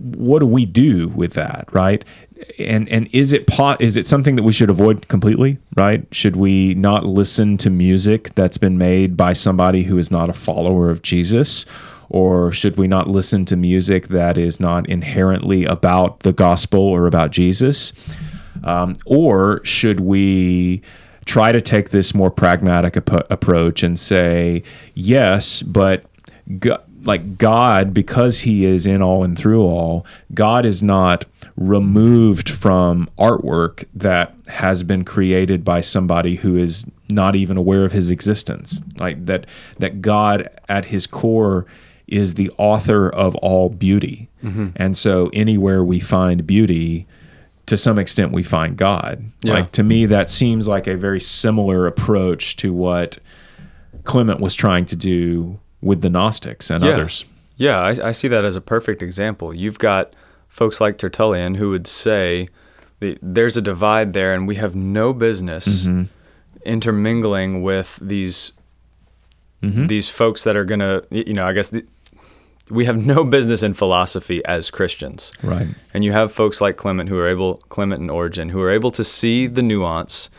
what 0.00 0.38
do 0.40 0.46
we 0.46 0.66
do 0.66 1.08
with 1.08 1.34
that, 1.34 1.68
right? 1.72 2.04
And 2.58 2.88
and 2.88 3.08
is 3.12 3.32
it 3.32 3.46
pot 3.46 3.80
is 3.80 3.96
it 3.96 4.06
something 4.06 4.36
that 4.36 4.42
we 4.42 4.52
should 4.52 4.70
avoid 4.70 5.08
completely, 5.08 5.58
right? 5.76 6.06
Should 6.10 6.36
we 6.36 6.74
not 6.74 7.04
listen 7.04 7.56
to 7.58 7.70
music 7.70 8.34
that's 8.34 8.58
been 8.58 8.78
made 8.78 9.16
by 9.16 9.34
somebody 9.34 9.82
who 9.82 9.98
is 9.98 10.10
not 10.10 10.30
a 10.30 10.32
follower 10.32 10.90
of 10.90 11.02
Jesus? 11.02 11.66
Or 12.08 12.50
should 12.50 12.76
we 12.76 12.88
not 12.88 13.06
listen 13.06 13.44
to 13.46 13.56
music 13.56 14.08
that 14.08 14.36
is 14.36 14.58
not 14.58 14.88
inherently 14.88 15.64
about 15.64 16.20
the 16.20 16.32
gospel 16.32 16.80
or 16.80 17.06
about 17.06 17.30
Jesus? 17.30 17.92
Um, 18.64 18.96
or 19.06 19.64
should 19.64 20.00
we 20.00 20.82
try 21.24 21.52
to 21.52 21.60
take 21.60 21.90
this 21.90 22.12
more 22.12 22.30
pragmatic 22.30 22.96
ap- 22.96 23.30
approach 23.30 23.84
and 23.84 23.96
say, 23.96 24.64
yes, 24.94 25.62
but 25.62 26.04
like 27.04 27.38
God, 27.38 27.94
because 27.94 28.40
He 28.40 28.64
is 28.64 28.86
in 28.86 29.02
all 29.02 29.24
and 29.24 29.36
through 29.36 29.62
all, 29.62 30.06
God 30.34 30.64
is 30.64 30.82
not 30.82 31.24
removed 31.56 32.48
from 32.48 33.08
artwork 33.18 33.84
that 33.94 34.34
has 34.48 34.82
been 34.82 35.04
created 35.04 35.64
by 35.64 35.80
somebody 35.80 36.36
who 36.36 36.56
is 36.56 36.86
not 37.08 37.36
even 37.36 37.56
aware 37.56 37.84
of 37.84 37.92
His 37.92 38.10
existence. 38.10 38.82
Like 38.98 39.26
that, 39.26 39.46
that 39.78 40.00
God 40.02 40.48
at 40.68 40.86
His 40.86 41.06
core 41.06 41.66
is 42.06 42.34
the 42.34 42.50
author 42.58 43.08
of 43.08 43.36
all 43.36 43.68
beauty, 43.68 44.28
mm-hmm. 44.42 44.68
and 44.76 44.96
so 44.96 45.30
anywhere 45.32 45.84
we 45.84 46.00
find 46.00 46.46
beauty, 46.46 47.06
to 47.66 47.76
some 47.76 48.00
extent 48.00 48.32
we 48.32 48.42
find 48.42 48.76
God. 48.76 49.24
Yeah. 49.42 49.54
Like 49.54 49.72
to 49.72 49.84
me, 49.84 50.06
that 50.06 50.28
seems 50.28 50.66
like 50.66 50.88
a 50.88 50.96
very 50.96 51.20
similar 51.20 51.86
approach 51.86 52.56
to 52.56 52.72
what 52.72 53.18
Clement 54.02 54.40
was 54.40 54.56
trying 54.56 54.86
to 54.86 54.96
do 54.96 55.60
with 55.80 56.00
the 56.02 56.10
Gnostics 56.10 56.70
and 56.70 56.84
Yeah. 56.84 56.90
others. 56.90 57.24
Yeah, 57.56 57.80
I, 57.80 58.08
I 58.08 58.12
see 58.12 58.28
that 58.28 58.44
as 58.44 58.56
a 58.56 58.60
perfect 58.60 59.02
example. 59.02 59.54
You've 59.54 59.78
got 59.78 60.14
folks 60.48 60.80
like 60.80 60.96
Tertullian 60.96 61.56
who 61.56 61.70
would 61.70 61.86
say 61.86 62.48
there's 63.22 63.56
a 63.56 63.62
divide 63.62 64.12
there, 64.12 64.34
and 64.34 64.46
we 64.46 64.56
have 64.56 64.74
no 64.74 65.12
business 65.12 65.84
mm-hmm. 65.84 66.04
intermingling 66.64 67.62
with 67.62 67.98
these 68.00 68.52
mm-hmm. 69.62 69.86
these 69.86 70.08
folks 70.08 70.44
that 70.44 70.56
are 70.56 70.64
gonna, 70.64 71.02
you 71.10 71.32
know, 71.34 71.46
I 71.46 71.52
guess 71.52 71.70
the, 71.70 71.86
we 72.70 72.84
have 72.84 73.04
no 73.04 73.24
business 73.24 73.62
in 73.62 73.74
philosophy 73.74 74.44
as 74.44 74.70
Christians. 74.70 75.32
Right. 75.42 75.68
And 75.92 76.04
you 76.04 76.12
have 76.12 76.32
folks 76.32 76.60
like 76.60 76.76
Clement 76.76 77.08
who 77.08 77.18
are 77.18 77.28
able, 77.28 77.56
Clement 77.68 78.00
and 78.00 78.10
Origen, 78.10 78.50
who 78.50 78.60
are 78.60 78.70
able 78.70 78.90
to 78.92 79.02
see 79.02 79.46
the 79.46 79.62
nuance, 79.62 80.30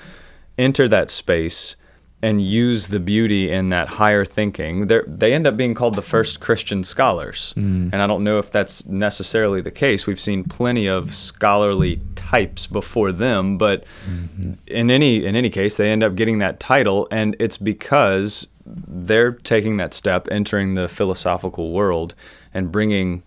enter 0.58 0.88
that 0.88 1.10
space, 1.10 1.76
and 2.24 2.42
use 2.42 2.90
the 2.90 3.00
beauty 3.00 3.50
in 3.50 3.70
that 3.70 3.88
higher 3.88 4.24
thinking. 4.24 4.88
They're, 4.88 5.06
end 5.22 5.48
up 5.48 5.58
being 5.58 5.74
called 5.74 5.96
the 5.96 6.04
first 6.04 6.40
Christian 6.40 6.84
scholars. 6.84 7.54
Mm. 7.58 7.92
And 7.92 7.96
I 7.96 8.06
don't 8.06 8.24
know 8.24 8.38
if 8.38 8.52
that's 8.52 8.86
necessarily 8.86 9.62
the 9.62 9.72
case. 9.72 10.06
We've 10.06 10.20
seen 10.20 10.44
plenty 10.44 10.88
of 10.88 11.16
scholarly 11.16 12.02
types 12.16 12.68
before 12.68 13.12
them, 13.12 13.58
but 13.58 13.86
mm-hmm. 14.08 14.54
in 14.68 14.92
any 14.92 15.26
in 15.26 15.36
any 15.36 15.50
case, 15.50 15.78
they 15.78 15.92
end 15.92 16.04
up 16.04 16.16
getting 16.16 16.40
that 16.40 16.60
title, 16.60 17.08
and 17.12 17.36
it's 17.40 17.58
because 17.58 18.48
they're 18.66 19.32
taking 19.32 19.78
that 19.78 19.94
step, 19.94 20.28
entering 20.30 20.76
the 20.76 20.88
philosophical 20.88 21.72
world, 21.72 22.14
and 22.54 22.72
bringing 22.72 23.24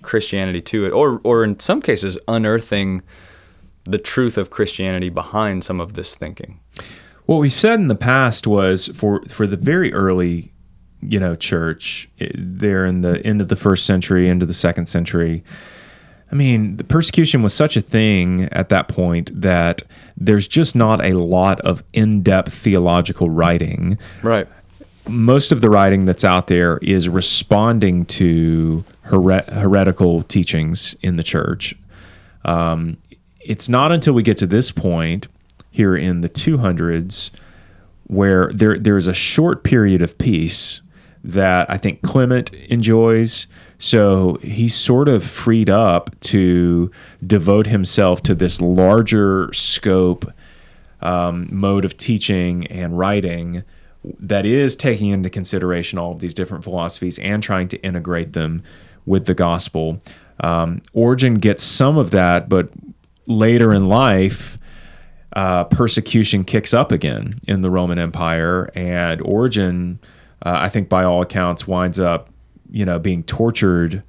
Christianity 0.00 0.62
to 0.62 0.86
it, 0.86 0.90
or 0.90 1.20
or 1.22 1.44
in 1.44 1.60
some 1.60 1.82
cases 1.82 2.18
unearthing 2.26 3.02
the 3.84 3.98
truth 3.98 4.38
of 4.38 4.48
Christianity 4.48 5.08
behind 5.10 5.64
some 5.64 5.80
of 5.80 5.94
this 5.94 6.14
thinking. 6.14 6.60
What 7.26 7.36
we've 7.36 7.52
said 7.52 7.78
in 7.80 7.88
the 7.88 7.94
past 7.94 8.46
was 8.46 8.88
for 8.88 9.22
for 9.28 9.46
the 9.46 9.56
very 9.56 9.92
early, 9.92 10.52
you 11.00 11.20
know, 11.20 11.34
church 11.36 12.08
eh, 12.20 12.28
there 12.34 12.84
in 12.84 13.00
the 13.02 13.24
end 13.24 13.40
of 13.40 13.48
the 13.48 13.56
first 13.56 13.86
century, 13.86 14.28
into 14.28 14.46
the 14.46 14.54
second 14.54 14.86
century. 14.86 15.44
I 16.30 16.34
mean, 16.34 16.78
the 16.78 16.84
persecution 16.84 17.42
was 17.42 17.52
such 17.52 17.76
a 17.76 17.82
thing 17.82 18.44
at 18.52 18.70
that 18.70 18.88
point 18.88 19.30
that 19.38 19.82
there's 20.16 20.48
just 20.48 20.74
not 20.74 21.04
a 21.04 21.12
lot 21.12 21.60
of 21.60 21.84
in-depth 21.92 22.52
theological 22.52 23.28
writing. 23.28 23.98
Right. 24.22 24.48
most 25.08 25.52
of 25.52 25.60
the 25.60 25.68
writing 25.68 26.04
that's 26.06 26.24
out 26.24 26.46
there 26.46 26.78
is 26.78 27.08
responding 27.08 28.04
to 28.06 28.84
here- 29.10 29.44
heretical 29.48 30.22
teachings 30.22 30.94
in 31.02 31.16
the 31.16 31.22
church. 31.22 31.74
Um, 32.44 32.96
it's 33.40 33.68
not 33.68 33.92
until 33.92 34.14
we 34.14 34.22
get 34.22 34.38
to 34.38 34.46
this 34.46 34.70
point 34.72 35.28
here 35.72 35.96
in 35.96 36.20
the 36.20 36.28
200s 36.28 37.30
where 38.12 38.50
there 38.52 38.76
there 38.78 38.98
is 38.98 39.06
a 39.06 39.14
short 39.14 39.64
period 39.64 40.02
of 40.02 40.18
peace 40.18 40.82
that 41.24 41.70
I 41.70 41.78
think 41.78 42.02
Clement 42.02 42.52
enjoys. 42.52 43.46
So 43.78 44.34
he's 44.42 44.74
sort 44.74 45.08
of 45.08 45.24
freed 45.24 45.70
up 45.70 46.18
to 46.20 46.90
devote 47.26 47.68
himself 47.68 48.22
to 48.24 48.34
this 48.34 48.60
larger 48.60 49.52
scope 49.52 50.30
um, 51.00 51.48
mode 51.50 51.84
of 51.84 51.96
teaching 51.96 52.66
and 52.66 52.98
writing 52.98 53.64
that 54.18 54.44
is 54.44 54.74
taking 54.74 55.10
into 55.10 55.30
consideration 55.30 55.98
all 55.98 56.12
of 56.12 56.20
these 56.20 56.34
different 56.34 56.64
philosophies 56.64 57.18
and 57.20 57.42
trying 57.42 57.68
to 57.68 57.80
integrate 57.82 58.32
them 58.32 58.62
with 59.06 59.26
the 59.26 59.34
gospel. 59.34 60.02
Um, 60.40 60.82
Origen 60.92 61.34
gets 61.34 61.62
some 61.62 61.96
of 61.96 62.10
that, 62.10 62.48
but 62.48 62.70
later 63.26 63.72
in 63.72 63.88
life, 63.88 64.58
uh, 65.34 65.64
persecution 65.64 66.44
kicks 66.44 66.74
up 66.74 66.92
again 66.92 67.34
in 67.46 67.62
the 67.62 67.70
Roman 67.70 67.98
Empire, 67.98 68.70
and 68.74 69.20
Origen, 69.22 69.98
uh, 70.44 70.56
I 70.56 70.68
think, 70.68 70.88
by 70.88 71.04
all 71.04 71.22
accounts, 71.22 71.66
winds 71.66 71.98
up, 71.98 72.28
you 72.70 72.84
know, 72.84 72.98
being 72.98 73.22
tortured 73.22 74.02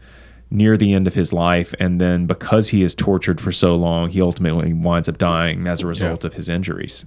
near 0.49 0.77
the 0.77 0.93
end 0.93 1.07
of 1.07 1.15
his 1.15 1.33
life, 1.33 1.73
and 1.79 1.99
then 1.99 2.27
because 2.27 2.69
he 2.69 2.83
is 2.83 2.93
tortured 2.93 3.41
for 3.41 3.51
so 3.51 3.75
long, 3.75 4.09
he 4.09 4.21
ultimately 4.21 4.71
winds 4.71 5.09
up 5.09 5.17
dying 5.17 5.65
as 5.65 5.81
a 5.81 5.87
result 5.87 6.23
of 6.23 6.33
his 6.33 6.47
injuries. 6.47 7.05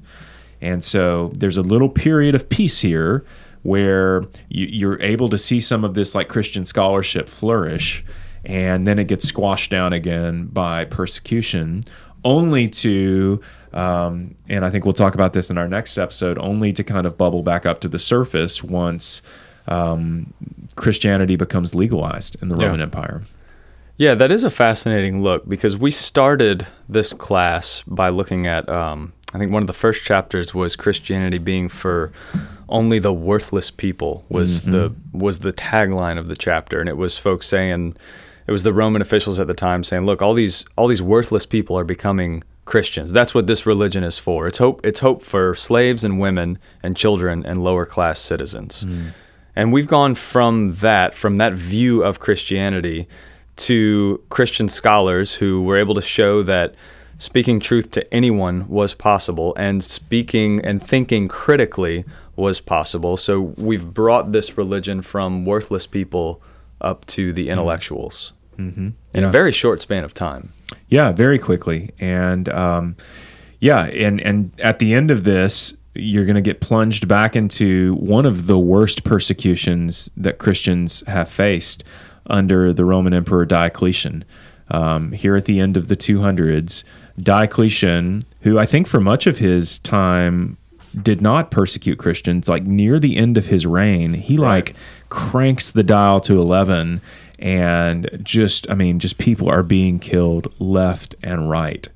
And 0.61 0.83
so 0.83 1.31
there's 1.35 1.57
a 1.57 1.63
little 1.63 1.89
period 1.89 2.35
of 2.35 2.49
peace 2.49 2.81
here 2.81 3.25
where 3.63 4.23
you, 4.49 4.67
you're 4.67 5.01
able 5.03 5.29
to 5.29 5.39
see 5.39 5.61
some 5.61 5.85
of 5.85 5.95
this 5.95 6.15
like 6.15 6.29
Christian 6.29 6.65
scholarship 6.65 7.29
flourish, 7.29 8.05
and 8.45 8.87
then 8.87 8.99
it 8.99 9.07
gets 9.07 9.27
squashed 9.29 9.71
down 9.71 9.93
again 9.93 10.47
by 10.47 10.85
persecution, 10.85 11.85
only 12.27 12.69
to, 12.69 13.41
um, 13.73 14.35
and 14.49 14.65
I 14.65 14.71
think 14.71 14.85
we'll 14.85 14.93
talk 14.95 15.15
about 15.15 15.33
this 15.33 15.49
in 15.49 15.57
our 15.57 15.69
next 15.69 15.97
episode, 15.97 16.37
only 16.39 16.73
to 16.75 16.83
kind 16.85 17.07
of 17.07 17.17
bubble 17.17 17.43
back 17.43 17.65
up 17.65 17.81
to 17.81 17.89
the 17.89 17.99
surface 17.99 18.63
once 18.63 19.23
um, 19.69 20.33
Christianity 20.75 21.37
becomes 21.37 21.75
legalized 21.75 22.37
in 22.43 22.49
the 22.49 22.57
Yeah. 22.59 22.67
Roman 22.67 22.81
Empire. 22.83 23.23
Yeah, 23.97 24.15
that 24.15 24.31
is 24.31 24.45
a 24.45 24.51
fascinating 24.51 25.23
look 25.23 25.49
because 25.49 25.77
we 25.79 25.91
started 25.91 26.67
this 26.89 27.13
class 27.15 27.83
by 27.87 28.11
looking 28.11 28.47
at. 28.47 28.69
Um, 28.69 29.13
I 29.35 29.39
think 29.39 29.51
one 29.53 29.63
of 29.63 29.67
the 29.67 29.73
first 29.73 30.05
chapters 30.05 30.55
was 30.55 30.77
Christianity 30.77 31.39
being 31.39 31.69
for 31.69 32.13
only 32.69 32.99
the 32.99 33.13
worthless 33.13 33.71
people 33.71 34.25
was 34.29 34.63
the 34.63 34.93
was 35.13 35.39
the 35.41 35.53
tagline 35.53 36.19
of 36.19 36.27
the 36.29 36.37
chapter, 36.37 36.79
and 36.81 36.89
it 36.89 36.97
was 36.97 37.17
folks 37.19 37.47
saying 37.47 37.97
it 38.47 38.53
was 38.53 38.63
the 38.63 38.73
Roman 38.73 39.03
officials 39.03 39.41
at 39.41 39.47
the 39.47 39.55
time 39.55 39.83
saying, 39.85 40.07
"Look, 40.07 40.23
all 40.23 40.35
these 40.35 40.65
all 40.77 40.89
these 40.89 41.03
worthless 41.03 41.47
people 41.47 41.79
are 41.79 41.85
becoming 41.85 42.43
Christians. 42.67 43.13
That's 43.13 43.33
what 43.33 43.47
this 43.47 43.65
religion 43.65 44.05
is 44.05 44.19
for. 44.19 44.47
It's 44.47 44.59
hope 44.59 44.85
it's 44.85 45.01
hope 45.01 45.23
for 45.23 45.55
slaves 45.55 46.05
and 46.05 46.21
women 46.21 46.59
and 46.83 46.97
children 46.97 47.47
and 47.47 47.65
lower 47.65 47.87
class 47.87 48.19
citizens. 48.19 48.85
Mm. 48.85 49.13
And 49.55 49.73
we've 49.73 49.87
gone 49.87 50.15
from 50.17 50.75
that, 50.81 51.15
from 51.15 51.39
that 51.39 51.55
view 51.55 52.03
of 52.03 52.21
Christianity 52.21 53.09
to 53.57 54.23
Christian 54.29 54.69
scholars 54.69 55.37
who 55.37 55.63
were 55.63 55.79
able 55.79 55.95
to 55.95 56.03
show 56.03 56.43
that 56.43 56.75
speaking 57.19 57.59
truth 57.59 57.91
to 57.93 58.13
anyone 58.13 58.69
was 58.69 58.93
possible 58.93 59.55
and 59.57 59.83
speaking 59.83 60.61
and 60.63 60.83
thinking 60.83 61.27
critically 61.29 62.05
was 62.35 62.61
possible. 62.61 63.17
So 63.17 63.41
we've 63.41 63.95
brought 63.95 64.33
this 64.33 64.59
religion 64.59 65.01
from 65.01 65.47
worthless 65.47 65.87
people 65.87 66.43
up 66.81 67.07
to 67.07 67.33
the 67.33 67.45
mm-hmm. 67.45 67.53
intellectuals 67.53 68.33
mm-hmm. 68.59 68.91
in 69.15 69.23
yeah. 69.23 69.29
a 69.29 69.31
very 69.31 69.53
short 69.53 69.83
span 69.83 70.05
of 70.05 70.15
time. 70.15 70.53
Yeah, 70.89 71.13
very 71.13 71.39
quickly. 71.39 71.93
And 71.99 72.49
um, 72.49 72.97
yeah, 73.61 73.85
and, 73.87 74.21
and 74.21 74.53
at 74.61 74.79
the 74.79 74.95
end 74.95 75.11
of 75.11 75.25
this, 75.25 75.77
you're 75.95 76.25
going 76.25 76.37
to 76.37 76.43
get 76.43 76.61
plunged 76.61 77.09
back 77.09 77.35
into 77.35 77.95
one 77.95 78.27
of 78.27 78.47
the 78.47 78.59
worst 78.59 79.05
persecutions 79.05 80.11
that 80.17 80.39
Christians 80.39 81.03
have 81.07 81.29
faced 81.29 81.85
under 82.27 82.73
the 82.73 82.85
Roman 82.85 83.15
Emperor 83.15 83.45
Diocletian. 83.45 84.25
Um, 84.69 85.13
here 85.13 85.37
at 85.37 85.45
the 85.45 85.61
end 85.61 85.77
of 85.77 85.89
the 85.89 85.97
200s, 85.97 86.83
Diocletian, 87.19 88.23
who 88.41 88.59
I 88.59 88.67
think 88.67 88.89
for 88.89 89.01
much 89.01 89.27
of 89.27 89.39
his 89.39 89.79
time 89.79 90.57
did 91.01 91.21
not 91.21 91.51
persecute 91.51 91.99
Christians, 91.99 92.49
like 92.49 92.65
near 92.65 92.99
the 92.99 93.17
end 93.17 93.39
of 93.39 93.47
his 93.47 93.67
reign, 93.67 94.15
he 94.15 94.37
right. 94.37 94.67
like 94.67 94.77
cranks 95.17 95.71
the 95.71 95.83
dial 95.83 96.21
to 96.21 96.39
11 96.39 97.01
and 97.39 98.21
just, 98.23 98.71
I 98.71 98.75
mean, 98.75 98.99
just 98.99 99.17
people 99.17 99.49
are 99.49 99.63
being 99.63 99.99
killed 99.99 100.53
left 100.59 101.15
and 101.23 101.51
right. 101.51 101.89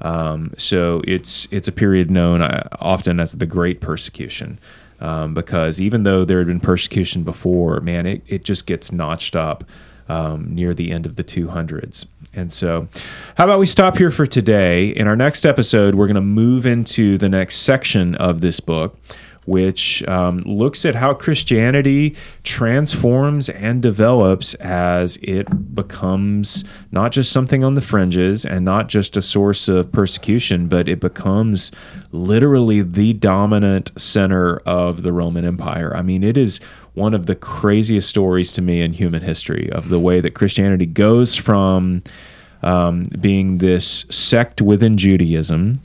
Um, 0.00 0.52
so 0.58 1.00
it's 1.06 1.46
it's 1.52 1.68
a 1.68 1.72
period 1.72 2.10
known 2.10 2.42
uh, 2.42 2.68
often 2.80 3.20
as 3.20 3.32
the 3.32 3.46
Great 3.46 3.80
Persecution. 3.80 4.58
Um, 5.00 5.34
because 5.34 5.80
even 5.80 6.02
though 6.02 6.24
there 6.24 6.38
had 6.38 6.48
been 6.48 6.60
persecution 6.60 7.22
before, 7.22 7.80
man, 7.80 8.06
it, 8.06 8.22
it 8.26 8.44
just 8.44 8.66
gets 8.66 8.90
notched 8.90 9.36
up 9.36 9.64
um, 10.08 10.52
near 10.52 10.74
the 10.74 10.90
end 10.90 11.06
of 11.06 11.16
the 11.16 11.24
200s. 11.24 12.06
And 12.32 12.52
so, 12.52 12.88
how 13.36 13.44
about 13.44 13.60
we 13.60 13.66
stop 13.66 13.98
here 13.98 14.10
for 14.10 14.26
today? 14.26 14.88
In 14.88 15.06
our 15.06 15.16
next 15.16 15.44
episode, 15.44 15.94
we're 15.94 16.06
going 16.06 16.14
to 16.16 16.20
move 16.20 16.66
into 16.66 17.18
the 17.18 17.28
next 17.28 17.58
section 17.58 18.14
of 18.16 18.40
this 18.40 18.60
book, 18.60 18.98
which 19.46 20.06
um, 20.08 20.38
looks 20.40 20.84
at 20.84 20.94
how 20.94 21.14
Christianity 21.14 22.16
transforms 22.42 23.48
and 23.48 23.82
develops 23.82 24.54
as 24.54 25.18
it 25.22 25.74
becomes 25.74 26.64
not 26.90 27.12
just 27.12 27.30
something 27.30 27.62
on 27.62 27.74
the 27.74 27.82
fringes 27.82 28.44
and 28.44 28.64
not 28.64 28.88
just 28.88 29.16
a 29.16 29.22
source 29.22 29.68
of 29.68 29.92
persecution, 29.92 30.66
but 30.66 30.88
it 30.88 31.00
becomes 31.00 31.70
literally 32.12 32.82
the 32.82 33.12
dominant 33.12 33.92
center 34.00 34.58
of 34.58 35.02
the 35.02 35.12
Roman 35.12 35.44
Empire. 35.44 35.94
I 35.94 36.02
mean, 36.02 36.22
it 36.22 36.36
is 36.36 36.60
one 36.94 37.12
of 37.12 37.26
the 37.26 37.34
craziest 37.34 38.08
stories 38.08 38.52
to 38.52 38.62
me 38.62 38.80
in 38.80 38.92
human 38.92 39.22
history 39.22 39.70
of 39.72 39.88
the 39.88 39.98
way 39.98 40.20
that 40.20 40.30
Christianity 40.30 40.86
goes 40.86 41.34
from 41.34 42.02
um, 42.62 43.04
being 43.20 43.58
this 43.58 44.06
sect 44.10 44.62
within 44.62 44.96
Judaism 44.96 45.82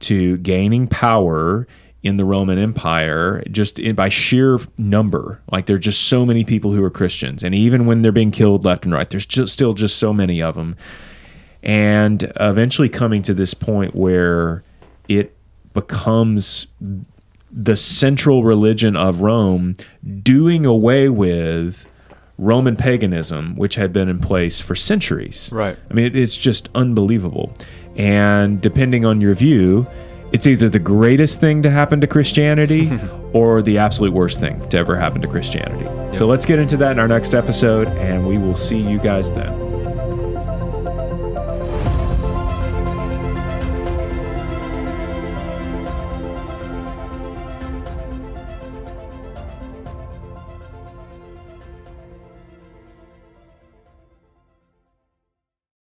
to 0.00 0.38
gaining 0.38 0.86
power 0.86 1.66
in 2.02 2.16
the 2.16 2.24
Roman 2.24 2.58
Empire 2.58 3.42
just 3.50 3.78
in, 3.78 3.94
by 3.94 4.08
sheer 4.08 4.58
number. 4.76 5.40
Like 5.50 5.66
there're 5.66 5.78
just 5.78 6.08
so 6.08 6.26
many 6.26 6.44
people 6.44 6.72
who 6.72 6.82
are 6.84 6.90
Christians, 6.90 7.42
and 7.42 7.54
even 7.54 7.86
when 7.86 8.02
they're 8.02 8.12
being 8.12 8.30
killed 8.30 8.64
left 8.64 8.84
and 8.84 8.92
right, 8.92 9.08
there's 9.08 9.26
just 9.26 9.52
still 9.52 9.74
just 9.74 9.96
so 9.96 10.12
many 10.12 10.42
of 10.42 10.54
them. 10.54 10.76
And 11.62 12.32
eventually 12.40 12.88
coming 12.88 13.22
to 13.22 13.34
this 13.34 13.54
point 13.54 13.94
where 13.94 14.64
it 15.08 15.36
becomes 15.74 16.66
the 17.52 17.76
central 17.76 18.42
religion 18.42 18.96
of 18.96 19.20
Rome, 19.20 19.76
doing 20.22 20.66
away 20.66 21.08
with 21.08 21.86
Roman 22.38 22.76
paganism, 22.76 23.54
which 23.56 23.76
had 23.76 23.92
been 23.92 24.08
in 24.08 24.18
place 24.18 24.60
for 24.60 24.74
centuries. 24.74 25.50
Right. 25.52 25.78
I 25.90 25.94
mean, 25.94 26.16
it's 26.16 26.36
just 26.36 26.68
unbelievable. 26.74 27.52
And 27.94 28.60
depending 28.60 29.04
on 29.04 29.20
your 29.20 29.34
view, 29.34 29.86
it's 30.32 30.46
either 30.46 30.68
the 30.68 30.78
greatest 30.78 31.40
thing 31.40 31.62
to 31.62 31.70
happen 31.70 32.00
to 32.00 32.06
Christianity 32.06 32.90
or 33.32 33.62
the 33.62 33.78
absolute 33.78 34.12
worst 34.12 34.40
thing 34.40 34.66
to 34.70 34.78
ever 34.78 34.96
happen 34.96 35.20
to 35.22 35.28
Christianity. 35.28 35.84
Yep. 35.84 36.14
So 36.14 36.26
let's 36.26 36.46
get 36.46 36.58
into 36.58 36.76
that 36.78 36.92
in 36.92 36.98
our 36.98 37.08
next 37.08 37.34
episode, 37.34 37.88
and 37.88 38.26
we 38.26 38.38
will 38.38 38.56
see 38.56 38.78
you 38.78 38.98
guys 38.98 39.32
then. 39.32 39.71